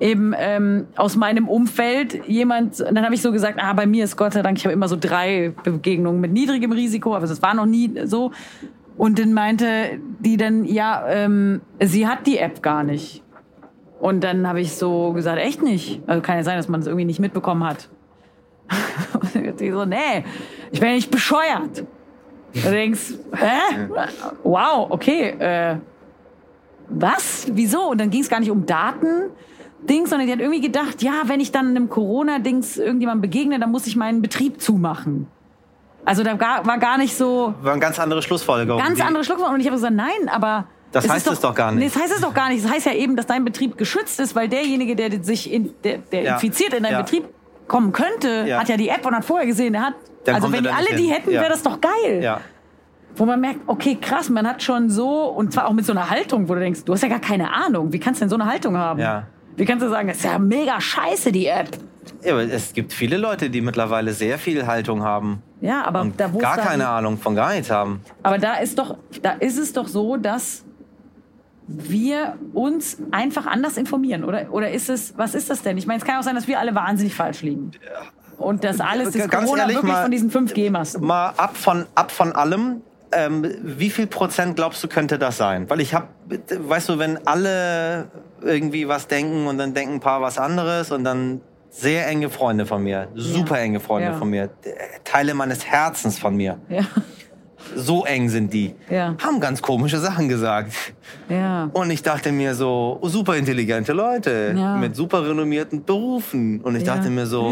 [0.00, 4.04] eben ähm, aus meinem Umfeld jemand, und dann habe ich so gesagt, ah, bei mir
[4.04, 7.42] ist Gott sei Dank, ich habe immer so drei Begegnungen mit niedrigem Risiko, aber es
[7.42, 8.32] war noch nie so.
[8.96, 9.66] Und dann meinte
[10.20, 13.22] die dann, ja, ähm, sie hat die App gar nicht.
[14.00, 16.02] Und dann habe ich so gesagt, echt nicht.
[16.06, 17.88] Also kann ja sein, dass man es das irgendwie nicht mitbekommen hat.
[19.34, 20.24] Und sie so, nee,
[20.72, 21.84] ich bin nicht bescheuert.
[22.54, 23.88] Du denkst, hä?
[24.42, 25.30] Wow, okay.
[25.30, 25.78] Äh,
[26.88, 27.46] was?
[27.50, 27.90] Wieso?
[27.90, 29.30] Und dann ging es gar nicht um Daten.
[29.88, 33.70] Dings, sondern die hat irgendwie gedacht, ja, wenn ich dann einem Corona-Dings irgendjemandem begegne, dann
[33.70, 35.26] muss ich meinen Betrieb zumachen.
[36.06, 37.54] Also da war gar nicht so.
[37.62, 38.80] War eine ganz andere Schlussfolgerung.
[38.80, 39.54] Ganz andere Schlussfolgerung.
[39.54, 41.80] Und ich habe gesagt, nein, aber das heißt es doch, doch, gar nicht.
[41.80, 42.64] Nee, das heißt es doch gar nicht.
[42.64, 45.98] Das heißt ja eben, dass dein Betrieb geschützt ist, weil derjenige, der sich in, der,
[45.98, 46.34] der ja.
[46.34, 47.02] infiziert in deinen ja.
[47.02, 47.24] Betrieb
[47.68, 48.60] kommen könnte, ja.
[48.60, 49.94] hat ja die App und hat vorher gesehen, der hat.
[50.24, 52.22] Dann also wenn die alle die hätten, wäre das doch geil.
[52.22, 52.40] Ja.
[53.16, 56.10] Wo man merkt, okay, krass, man hat schon so, und zwar auch mit so einer
[56.10, 57.92] Haltung, wo du denkst, du hast ja gar keine Ahnung.
[57.92, 58.98] Wie kannst du denn so eine Haltung haben?
[58.98, 59.26] Ja.
[59.56, 61.68] Wie kannst du sagen, das ist ja mega scheiße, die App?
[62.22, 65.42] Ja, aber es gibt viele Leute, die mittlerweile sehr viel Haltung haben.
[65.60, 68.00] Ja, aber da wo gar keine Ahnung von gar nichts haben.
[68.22, 70.64] Aber da ist doch, da ist es doch so, dass
[71.66, 74.24] wir uns einfach anders informieren?
[74.24, 75.78] Oder, oder ist es, was ist das denn?
[75.78, 77.72] Ich meine, es kann auch sein, dass wir alle wahnsinnig falsch liegen.
[78.38, 81.04] Und das alles das Ganz Corona ehrlich, wirklich mal, von diesen 5G-Masten.
[81.04, 82.82] Mal ab von, ab von allem.
[83.12, 85.70] Ähm, wie viel Prozent glaubst du, könnte das sein?
[85.70, 88.08] Weil ich habe, weißt du, wenn alle
[88.42, 91.40] irgendwie was denken und dann denken ein paar was anderes und dann
[91.70, 94.14] sehr enge Freunde von mir, super enge Freunde ja.
[94.14, 94.50] von mir,
[95.04, 96.58] Teile meines Herzens von mir.
[96.68, 96.84] Ja
[97.76, 99.16] so eng sind die, ja.
[99.22, 100.72] haben ganz komische Sachen gesagt.
[101.28, 101.70] Ja.
[101.72, 104.76] Und ich dachte mir so, oh, super intelligente Leute ja.
[104.76, 106.60] mit super renommierten Berufen.
[106.60, 107.50] Und ich dachte mir so,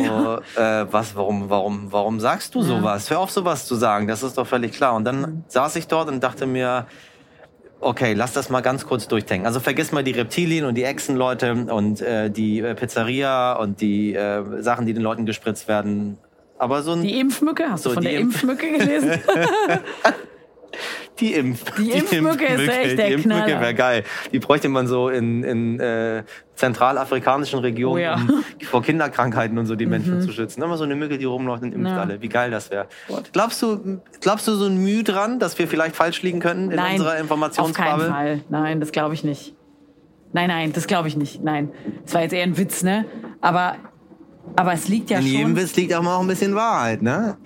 [0.56, 3.10] äh, was, warum, warum, warum sagst du sowas?
[3.10, 4.06] Hör auf, sowas zu sagen.
[4.06, 4.94] Das ist doch völlig klar.
[4.94, 5.44] Und dann mhm.
[5.48, 6.86] saß ich dort und dachte mir,
[7.82, 9.46] okay, lass das mal ganz kurz durchdenken.
[9.46, 14.14] Also vergiss mal die Reptilien und die Echsenleute und äh, die äh, Pizzeria und die
[14.14, 16.18] äh, Sachen, die den Leuten gespritzt werden.
[16.62, 17.64] Aber so ein, die Impfmücke?
[17.68, 19.10] Hast so du von der Impf Impfmücke gelesen?
[21.20, 24.04] Die, Impf die Impfmücke ist echt der Die Impfmücke wäre geil.
[24.32, 28.16] Die bräuchte man so in, in äh, zentralafrikanischen Regionen, Oh ja.
[28.16, 28.30] Mhm.
[28.30, 30.62] um vor Kinderkrankheiten und so die Menschen zu schützen.
[30.62, 32.00] Immer so eine Mücke, die rumläuft und impft Ja.
[32.00, 32.22] alle.
[32.22, 32.86] Wie geil das wäre.
[33.32, 36.76] Glaubst du, glaubst du so ein Mühe dran, dass wir vielleicht falsch liegen könnten in
[36.76, 38.08] Nein, unserer auf keinen Informationsbubble?
[38.08, 38.40] Fall.
[38.48, 39.54] Nein, das glaube ich nicht.
[40.32, 41.42] Nein, nein, das glaube ich nicht.
[41.44, 41.70] Nein,
[42.04, 43.04] das war jetzt eher ein Witz, ne?
[43.42, 43.76] Aber,
[44.56, 45.56] aber es liegt ja In jedem schon.
[45.56, 47.36] Witz liegt auch mal auch ein bisschen Wahrheit, ne?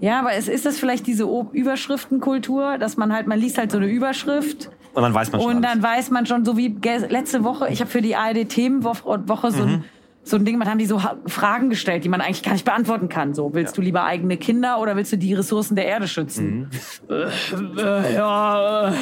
[0.00, 3.70] Ja, aber es ist das vielleicht diese O- Überschriftenkultur, dass man halt, man liest halt
[3.70, 5.72] so eine Überschrift Und dann weiß man schon und alles.
[5.72, 6.76] dann weiß man schon, so wie
[7.08, 9.68] letzte Woche, ich habe für die ARD Themenwoche Woche so Mhm.
[9.68, 9.84] ein
[10.26, 13.10] so ein Ding, man haben die so Fragen gestellt, die man eigentlich gar nicht beantworten
[13.10, 13.34] kann.
[13.34, 16.70] So, willst du lieber eigene Kinder oder willst du die Ressourcen der Erde schützen?
[17.06, 17.14] Mhm.
[17.14, 18.92] Äh, äh, ja, äh,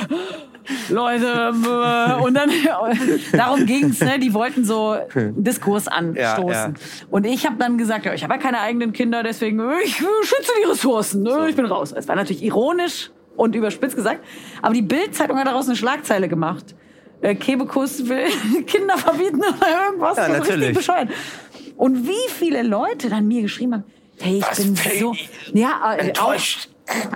[0.88, 2.50] Leute, äh, und dann
[3.32, 4.18] darum ging's, ne?
[4.18, 6.48] Die wollten so einen Diskurs anstoßen.
[6.50, 6.72] Ja.
[7.10, 10.00] Und ich habe dann gesagt, ja, ich habe ja keine eigenen Kinder, deswegen äh, ich
[10.00, 11.22] äh, schütze die Ressourcen.
[11.22, 11.46] Ne?
[11.48, 11.92] Ich bin raus.
[11.92, 14.20] Es war natürlich ironisch und überspitzt gesagt,
[14.60, 16.74] aber die Bild-Zeitung hat daraus eine Schlagzeile gemacht.
[17.20, 18.26] Äh, Kebekus will
[18.66, 20.16] Kinder verbieten oder irgendwas.
[20.16, 20.68] Ja, so natürlich.
[20.68, 21.08] Richtig bescheuert.
[21.76, 23.84] Und wie viele Leute dann mir geschrieben haben,
[24.20, 25.14] hey, ich bin so,
[25.52, 26.68] ja, äh, auch, Enttäuscht.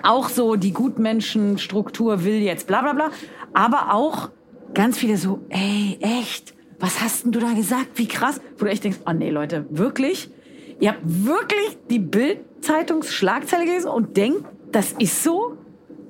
[0.03, 3.11] Auch so die Gutmenschenstruktur will jetzt bla bla bla,
[3.55, 4.31] aber auch
[4.75, 7.89] ganz viele so, ey, echt, was hast denn du da gesagt?
[7.95, 8.41] Wie krass.
[8.59, 10.31] Wo du echt denkst, oh nee, Leute, wirklich?
[10.79, 15.57] Ihr habt wirklich die Bild-Zeitungsschlagzeile gelesen und denkt, das ist so?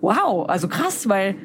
[0.00, 1.36] Wow, also krass, weil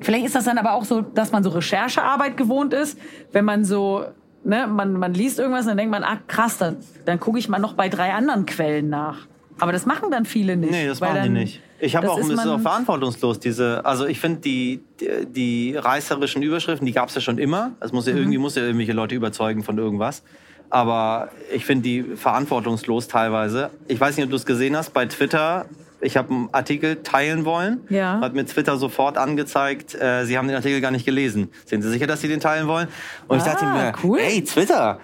[0.00, 2.98] Vielleicht ist das dann aber auch so, dass man so Recherchearbeit gewohnt ist,
[3.32, 4.04] wenn man so,
[4.42, 7.48] ne, man, man liest irgendwas und dann denkt man, ah krass, dann, dann gucke ich
[7.48, 9.26] mal noch bei drei anderen Quellen nach.
[9.60, 10.70] Aber das machen dann viele nicht.
[10.72, 11.60] Nee, das machen die dann- nicht.
[11.80, 13.40] Ich habe auch ein bisschen auch verantwortungslos.
[13.40, 17.72] Diese, also ich finde die, die, die reißerischen Überschriften, die gab es ja schon immer.
[17.80, 18.18] Es muss ja Mhm.
[18.20, 20.22] irgendwie muss ja irgendwelche Leute überzeugen von irgendwas.
[20.70, 23.70] Aber ich finde die verantwortungslos teilweise.
[23.86, 25.66] Ich weiß nicht, ob du es gesehen hast bei Twitter.
[26.00, 27.80] Ich habe einen Artikel teilen wollen.
[27.90, 28.20] Ja.
[28.20, 31.50] Hat mir Twitter sofort angezeigt, äh, Sie haben den Artikel gar nicht gelesen.
[31.64, 32.88] Sind Sie sicher, dass Sie den teilen wollen?
[33.28, 34.18] Und ich Ah, dachte mir, cool.
[34.20, 35.00] hey, Twitter.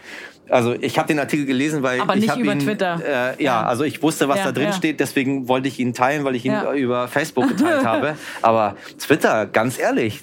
[0.51, 3.01] Also ich habe den Artikel gelesen, weil Aber ich nicht über ihn, Twitter.
[3.05, 3.63] Äh, ja, Ja.
[3.63, 4.73] also ich wusste, was Ja, da drin ja.
[4.73, 6.73] steht, deswegen wollte ich ihn teilen, weil ich ihn Ja.
[6.75, 8.17] über Facebook geteilt habe.
[8.43, 10.21] Aber Twitter, ganz ehrlich,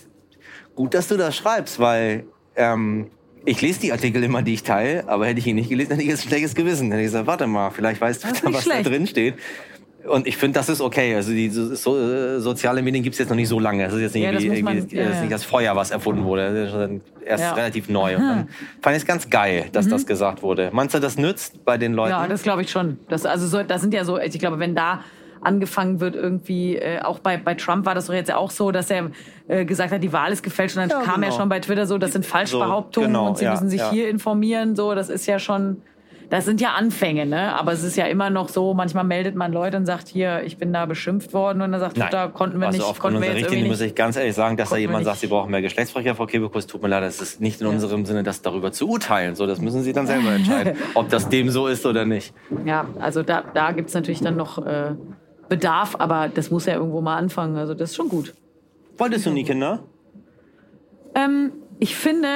[0.75, 2.25] gut, dass du das schreibst, weil
[2.55, 3.07] ähm,
[3.45, 6.01] ich lese die Artikel immer, die ich teile, aber hätte ich ihn nicht gelesen, hätte
[6.03, 6.91] ich jetzt ein schlechtes Gewissen.
[6.91, 8.85] Hätte ich gesagt, warte mal, vielleicht weiß ist Twitter, nicht was schlecht.
[8.85, 9.35] da drin steht.
[10.07, 11.15] Und ich finde, das ist okay.
[11.15, 13.83] Also die so, so, äh, soziale Medien gibt's jetzt noch nicht so lange.
[13.83, 15.21] Das ist jetzt nicht, Ja, das man- irgendwie, ja, das ja.
[15.21, 16.53] nicht das Feuer, was erfunden wurde.
[16.71, 17.51] Das ist erst Ja.
[17.51, 17.57] Mhm.
[17.57, 18.15] relativ neu.
[18.15, 18.47] Und dann
[18.81, 20.69] fand ich es ganz geil, dass das gesagt wurde.
[20.71, 22.11] Meinst du, das nützt bei den Leuten?
[22.11, 22.99] Ja, das glaube ich schon.
[23.09, 25.01] Das, also so, das sind ja so, ich glaube, wenn da
[25.41, 28.71] angefangen wird irgendwie, äh, auch bei, bei Trump war das doch jetzt ja auch so,
[28.71, 29.11] dass er
[29.47, 31.39] äh, gesagt hat, die Wahl ist gefälscht und dann Ja, kam ja genau.
[31.41, 33.91] schon bei Twitter so, das sind Falschbehauptungen genau, und sie ja, müssen sich ja.
[33.91, 35.81] hier informieren, so, das ist ja schon,
[36.29, 37.55] das sind ja Anfänge, ne?
[37.55, 40.57] Aber es ist ja immer noch so, manchmal meldet man Leute und sagt, hier, ich
[40.57, 42.09] bin da beschimpft worden und dann sagt Nein.
[42.09, 44.57] Twitter, konnten wir also nicht, aufgrund konnten wir unserer Richtlinie muss ich ganz ehrlich sagen,
[44.57, 46.67] dass da jemand sagt, sie brauchen mehr Geschlechtsverkehr, Frau Kebekus.
[46.67, 49.35] Tut mir leid, das ist nicht in unserem Sinne, das darüber zu urteilen.
[49.35, 52.33] So, das müssen Sie dann selber entscheiden, ob das dem so ist oder nicht.
[52.65, 54.95] Ja, also da, da gibt's natürlich dann noch äh,
[55.47, 58.33] Bedarf, aber das muss ja irgendwo mal anfangen, also das ist schon gut.
[58.97, 59.83] Wolltest du nie Kinder?
[61.15, 62.27] Ähm, ich finde,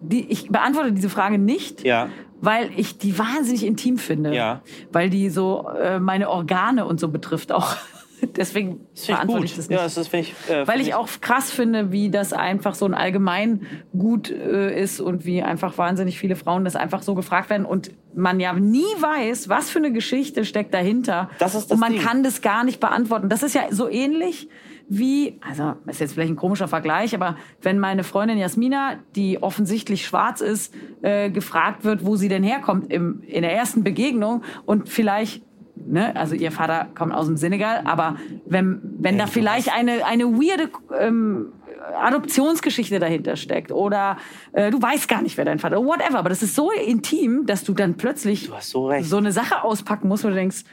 [0.00, 2.08] die, ich beantworte diese Frage nicht, Ja.
[2.40, 4.34] Weil ich die wahnsinnig intim finde.
[4.34, 4.62] Ja.
[4.92, 7.76] Weil die so äh, meine Organe und so betrifft auch.
[8.36, 9.78] Deswegen Das finde ich ich das nicht.
[9.78, 10.50] Ja, das finde ich.
[10.50, 15.24] Äh, weil ich auch krass finde, wie das einfach so ein Allgemeingut äh, ist und
[15.24, 19.48] wie einfach wahnsinnig viele Frauen das einfach so gefragt werden und man ja nie weiß,
[19.48, 21.30] was für eine Geschichte steckt dahinter.
[21.38, 22.02] Das ist das und man Ding.
[22.02, 23.30] kann das gar nicht beantworten.
[23.30, 24.48] Das ist ja so ähnlich
[24.92, 30.04] wie, also ist jetzt vielleicht ein komischer Vergleich, aber wenn meine Freundin Jasmina, die offensichtlich
[30.04, 34.88] schwarz ist, äh, gefragt wird, wo sie denn herkommt im, in der ersten Begegnung und
[34.88, 35.42] vielleicht
[35.82, 40.24] Ne, also ihr Vater kommt aus dem Senegal, aber wenn, wenn da vielleicht eine, eine
[40.24, 40.68] weirde
[41.00, 41.52] ähm,
[41.98, 44.18] Adoptionsgeschichte dahinter steckt oder
[44.52, 47.46] äh, du weißt gar nicht, wer dein Vater ist, whatever, aber das ist so intim,
[47.46, 50.64] dass du dann plötzlich Du so so eine Sache auspacken musst, wo du denkst,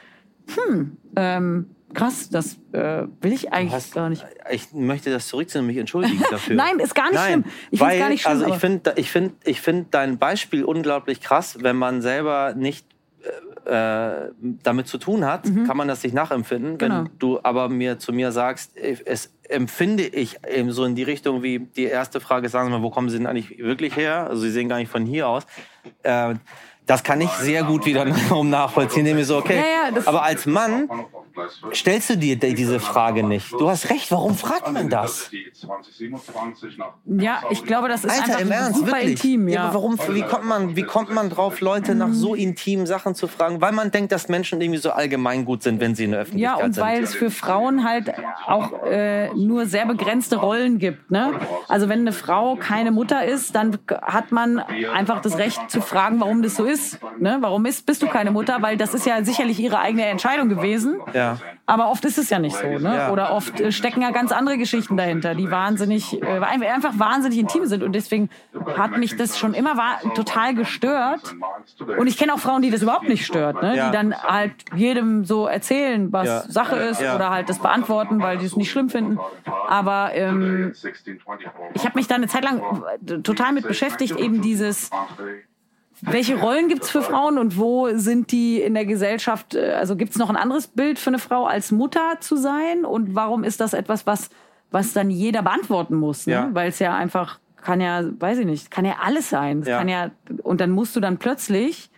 [0.54, 4.26] hm, ähm, krass, das äh, will ich eigentlich hast- gar nicht.
[4.52, 6.56] Ich möchte das zurückziehen und mich entschuldigen dafür.
[6.56, 7.44] Nein, ist gar nicht Nein, schlimm.
[7.72, 10.64] Ich find's weil, gar nicht schlimm, Also ich finde ich find, ich find dein Beispiel
[10.64, 11.58] unglaublich krass.
[11.62, 12.86] Wenn man selber nicht
[13.66, 14.30] äh,
[14.64, 16.74] damit zu tun hat, kann man das nicht nachempfinden.
[16.74, 16.78] Mhm.
[16.78, 16.98] Genau.
[17.04, 21.04] Wenn du aber mir zu mir sagst, äh, es empfinde ich eben so in die
[21.04, 24.28] Richtung wie die erste Frage, sagen Sie mal, wo kommen Sie denn eigentlich wirklich her?
[24.30, 25.44] Also Sie sehen gar nicht von hier aus.
[26.04, 26.36] Äh,
[26.86, 30.46] das kann ich sehr gut wiederum nachvollziehen, indem ich so, okay, Ja, ja, aber als
[30.46, 30.90] Mann
[31.74, 33.52] stellst du dir diese Frage nicht.
[33.52, 35.30] Du hast recht, warum fragt man das?
[35.54, 36.94] 2027 nach.
[37.06, 39.24] Ja, ich glaube, das ist Alter, einfach im Ernst, super wirklich?
[39.24, 39.48] intim.
[39.48, 39.64] Ja.
[39.66, 43.28] aber warum, wie, kommt man, wie kommt man drauf, Leute nach so intimen Sachen zu
[43.28, 43.62] fragen?
[43.62, 46.60] Weil man denkt, dass Menschen irgendwie so allgemein gut sind, wenn sie in der Öffentlichkeit
[46.60, 46.84] Ja, und sind.
[46.84, 48.14] weil es für Frauen halt
[48.46, 51.12] auch äh, nur sehr begrenzte Rollen gibt.
[51.12, 51.34] Ne?
[51.68, 56.20] Also wenn eine Frau keine Mutter ist, dann hat man einfach das Recht zu fragen,
[56.20, 57.00] warum das so ist.
[57.20, 57.38] Ne?
[57.42, 58.62] Warum ist, bist du keine Mutter?
[58.62, 61.00] Weil das ist ja sicherlich ihre eigene Entscheidung gewesen.
[61.14, 61.27] Ja.
[61.66, 62.66] Aber oft ist es ja nicht so.
[62.66, 62.96] Ne?
[62.96, 63.12] Ja.
[63.12, 67.66] Oder oft äh, stecken ja ganz andere Geschichten dahinter, die wahnsinnig, äh, einfach wahnsinnig intim
[67.66, 67.84] sind.
[67.84, 68.30] Und deswegen
[68.78, 69.76] hat mich das schon immer
[70.16, 71.36] total gestört.
[71.98, 73.62] Und ich kenne auch Frauen, die das überhaupt nicht stört.
[73.62, 73.76] Ne?
[73.76, 73.88] Ja.
[73.88, 76.42] Die dann halt jedem so erzählen, was Ja.
[76.48, 79.20] Sache ist oder halt das beantworten, weil die es nicht schlimm finden.
[79.68, 80.74] Aber ähm,
[81.74, 82.62] ich habe mich da eine Zeit lang
[83.08, 84.90] äh, total mit beschäftigt, eben dieses,
[86.02, 89.56] welche Rollen gibt's für Frauen und wo sind die in der Gesellschaft?
[89.56, 92.86] äh, Also gibt's noch ein anderes Bild für eine Frau als Mutter zu sein?
[92.86, 94.30] Und warum ist das etwas, was,
[94.72, 96.28] was dann jeder beantworten muss?
[96.28, 96.34] Ne?
[96.34, 96.50] Ja.
[96.54, 99.60] Weil es ja einfach kann ja, weiß ich nicht, kann ja alles sein.
[99.62, 99.80] Es Ja.
[99.80, 100.12] Kann ja,
[100.44, 101.90] und dann musst du dann plötzlich,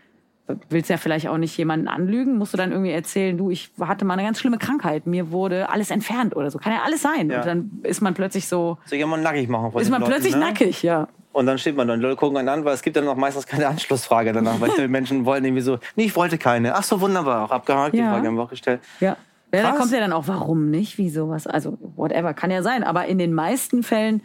[0.70, 4.04] willst ja vielleicht auch nicht jemanden anlügen, musst du dann irgendwie erzählen, du, ich hatte
[4.04, 6.58] mal eine ganz schlimme Krankheit, mir wurde alles entfernt oder so.
[6.58, 7.30] Kann ja alles sein.
[7.30, 7.39] Ja.
[7.39, 10.34] Und dann ist man plötzlich so, Soll ich mal nackig machen ist man Leuten, plötzlich
[10.34, 10.39] ne?
[10.39, 11.08] nackig, ja.
[11.39, 13.05] Und dann steht man da und die Leute gucken einen an, weil es gibt dann
[13.05, 16.75] noch meistens keine Anschlussfrage danach, weil die Menschen wollen irgendwie so, nee, ich wollte keine.
[16.75, 18.11] Ach so, wunderbar, auch abgehakt, die Ja.
[18.11, 18.81] Frage haben wir auch gestellt.
[18.99, 19.15] Ja.
[19.53, 22.83] Ja, da kommt ja dann auch, warum nicht, wie sowas, also whatever, kann ja sein.
[22.83, 24.21] Aber in den meisten Fällen,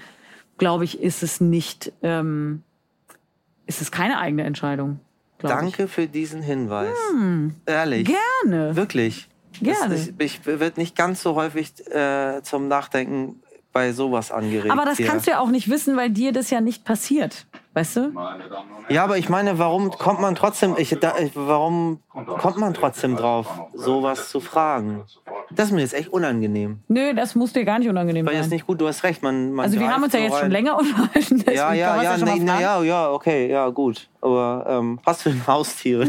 [0.58, 2.64] glaube ich, ist es nicht, ähm,
[3.66, 4.98] ist es keine eigene Entscheidung.
[5.38, 6.96] Danke für diesen Hinweis.
[7.64, 8.08] Ehrlich.
[8.08, 8.16] Ich.
[8.42, 8.74] Gerne.
[8.74, 9.28] Wirklich.
[9.62, 9.94] Gerne.
[9.94, 13.40] Ist, ich wird nicht ganz so häufig äh, zum Nachdenken
[13.74, 14.70] bei sowas angeregt.
[14.70, 17.44] Aber das kannst du ja auch nicht wissen, weil dir das ja nicht passiert.
[17.74, 18.12] Weißt du?
[18.88, 21.98] Ja, aber ich meine, warum kommt man trotzdem, ich, da, ich, warum
[22.38, 25.02] kommt man trotzdem drauf, sowas zu fragen?
[25.50, 26.78] Das ist mir jetzt echt unangenehm.
[26.86, 28.50] Nö, das muss dir gar nicht unangenehm Weil jetzt sein.
[28.50, 29.24] nicht gut, du hast recht.
[29.24, 30.50] Man, man Also wir haben uns ja jetzt schon rein.
[30.52, 31.44] länger unterhalten.
[31.52, 34.08] Ja, ja, ja, schon nee, na, ja, ja, okay, ja, gut.
[34.20, 36.06] Aber ähm, hast du denn Haustiere?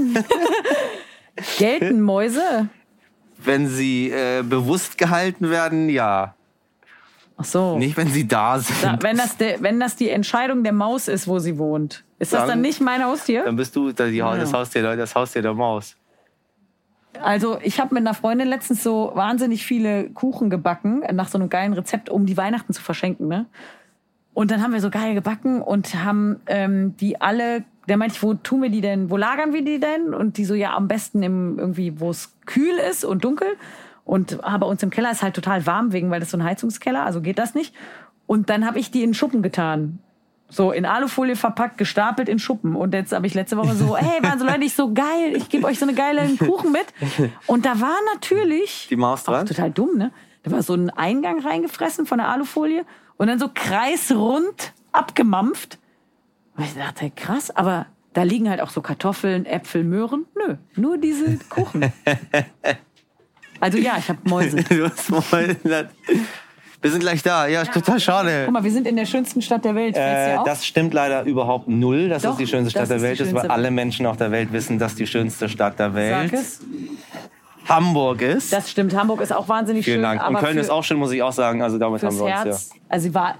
[1.57, 2.69] Gelten Mäuse?
[3.37, 6.34] wenn sie äh, bewusst gehalten werden, ja.
[7.37, 7.77] Ach so.
[7.77, 8.81] Nicht, wenn sie da sind.
[8.81, 12.31] Da, wenn, das de, wenn das die Entscheidung der Maus ist, wo sie wohnt, ist
[12.31, 13.43] das Dann- dann nicht mein Haustier?
[13.43, 14.35] Dann bist du da die, Ja.
[14.37, 15.97] das, Haustier, das Haustier der Maus.
[17.21, 21.49] Also ich habe mit einer Freundin letztens so wahnsinnig viele Kuchen gebacken, nach so einem
[21.49, 23.27] geilen Rezept, um die Weihnachten zu verschenken.
[23.27, 23.45] Ne?
[24.33, 28.23] Und dann haben wir so geil gebacken und haben ähm, die alle, der meinte ich,
[28.23, 30.13] wo tun wir die denn, wo lagern wir die denn?
[30.13, 33.47] Und die so, ja, am besten im irgendwie, wo es kühl ist und dunkel.
[34.05, 36.43] Und ah, bei uns im Keller ist halt total warm, wegen, weil das so ein
[36.43, 37.73] Heizungskeller, also geht das nicht.
[38.27, 39.99] Und dann habe ich die in Schuppen getan.
[40.47, 42.75] So in Alufolie verpackt, gestapelt in Schuppen.
[42.75, 45.49] Und jetzt habe ich letzte Woche so, hey, waren so Leute, ich so geil, ich
[45.49, 46.85] gebe euch so eine geile Kuchen mit.
[47.47, 49.47] Und da war natürlich Die Maus dran?
[49.47, 50.11] total dumm, ne?
[50.43, 52.85] Da war so ein Eingang reingefressen von der Alufolie
[53.17, 55.79] und dann so kreisrund abgemampft.
[56.55, 60.27] Und ich dachte, krass, aber da liegen halt auch so Kartoffeln, Äpfel, Möhren.
[60.35, 61.91] Nö, nur diese Kuchen.
[63.59, 64.57] Also ja, ich habe Mäuse.
[64.69, 65.89] Du hast mal-
[66.81, 67.47] Wir sind gleich da.
[67.47, 68.43] Ja, ist total schade.
[68.45, 69.95] Guck mal, wir sind in der schönsten Stadt der Welt.
[69.97, 73.33] Äh, das stimmt leider überhaupt null, dass Doch, es die schönste Stadt der Welt ist,
[73.33, 73.71] weil alle.
[73.71, 76.31] Menschen auf der Welt wissen, dass die schönste Stadt der Welt.
[77.67, 78.53] Hamburg ist.
[78.53, 78.95] Das stimmt.
[78.95, 80.03] Hamburg ist auch wahnsinnig Vielen schön.
[80.03, 80.27] Dank.
[80.29, 81.63] Und Köln ist auch schön, muss ich auch sagen.
[81.63, 82.69] Also damit haben wir uns Herz.
[82.89, 83.35] Also sie war.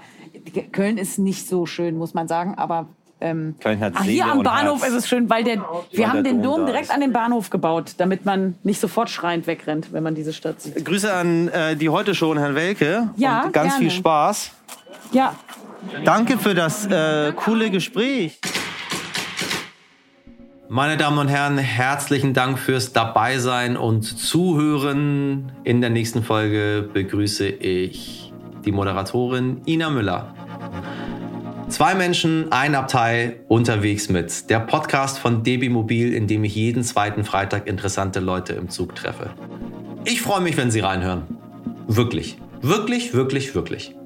[0.72, 2.88] Köln ist nicht so schön, muss man sagen, aber.
[3.18, 4.92] Ähm, hat ah, hier am Bahnhof Herz.
[4.92, 8.26] ist es schön, weil der, wir haben den Dom direkt an den Bahnhof gebaut, damit
[8.26, 10.84] man nicht sofort schreiend wegrennt, wenn man diese Stadt sieht.
[10.84, 13.08] Grüße an äh, die heute schon, Herrn Welke.
[13.16, 13.84] Ja, und ganz gerne.
[13.84, 14.50] viel Spaß.
[15.12, 15.34] Ja,
[16.04, 18.38] Danke für das äh, coole Gespräch.
[20.68, 25.52] Meine Damen und Herren, herzlichen Dank fürs Dabeisein und Zuhören.
[25.62, 28.32] In der nächsten Folge begrüße ich
[28.64, 30.34] die Moderatorin Ina Müller.
[31.68, 34.50] Zwei Menschen, ein Abteil, unterwegs mit.
[34.50, 38.94] Der Podcast von DB Mobil, in dem ich jeden zweiten Freitag interessante Leute im Zug
[38.94, 39.30] treffe.
[40.04, 41.24] Ich freue mich, wenn Sie reinhören.
[41.88, 42.38] Wirklich.
[42.62, 43.96] Wirklich, wirklich, wirklich.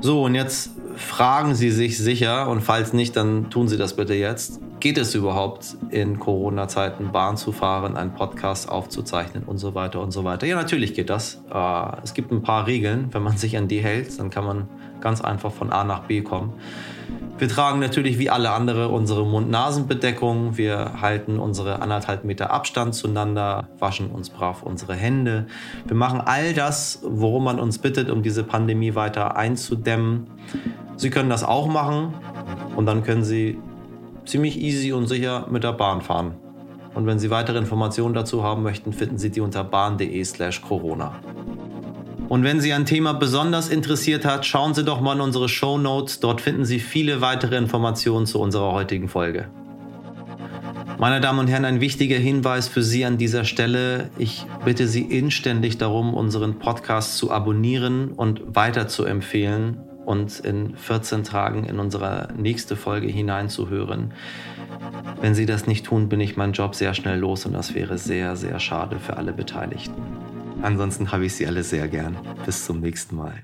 [0.00, 4.14] So, und jetzt fragen Sie sich sicher, und falls nicht, dann tun Sie das bitte
[4.14, 4.60] jetzt.
[4.78, 10.12] Geht es überhaupt in Corona-Zeiten Bahn zu fahren, einen Podcast aufzuzeichnen und so weiter und
[10.12, 10.46] so weiter?
[10.46, 11.42] Ja, natürlich geht das.
[11.52, 13.08] Äh, Es gibt ein paar Regeln.
[13.10, 14.68] Wenn man sich an die hält, dann kann man
[15.00, 16.54] ganz einfach von A nach B kommen.
[17.38, 20.56] Wir tragen natürlich wie alle andere unsere Mund-Nasen-Bedeckung.
[20.56, 25.46] Wir halten unsere anderthalb Meter Abstand zueinander, waschen uns brav unsere Hände.
[25.86, 30.28] Wir machen all das, worum man uns bittet, um diese Pandemie weiter einzudämmen.
[30.96, 32.14] Sie können das auch machen
[32.74, 33.58] und dann können Sie
[34.24, 36.36] ziemlich easy und sicher mit der Bahn fahren.
[36.94, 41.14] Und wenn Sie weitere Informationen dazu haben möchten, finden Sie die unter bahn.de slash Corona.
[42.28, 45.78] Und wenn Sie ein Thema besonders interessiert hat, schauen Sie doch mal in unsere Show
[45.78, 46.18] Notes.
[46.18, 49.48] Dort finden Sie viele weitere Informationen zu unserer heutigen Folge.
[50.98, 54.10] Meine Damen und Herren, ein wichtiger Hinweis für Sie an dieser Stelle.
[54.18, 60.74] Ich bitte Sie inständig darum, unseren Podcast zu abonnieren und weiter zu empfehlen und in
[60.74, 64.14] 14 Tagen in unsere nächste Folge hineinzuhören.
[65.20, 67.98] Wenn Sie das nicht tun, bin ich meinen Job sehr schnell los und das wäre
[67.98, 70.02] sehr, sehr schade für alle Beteiligten.
[70.62, 72.16] Ansonsten habe ich Sie alle sehr gern.
[72.44, 73.42] Bis zum nächsten Mal.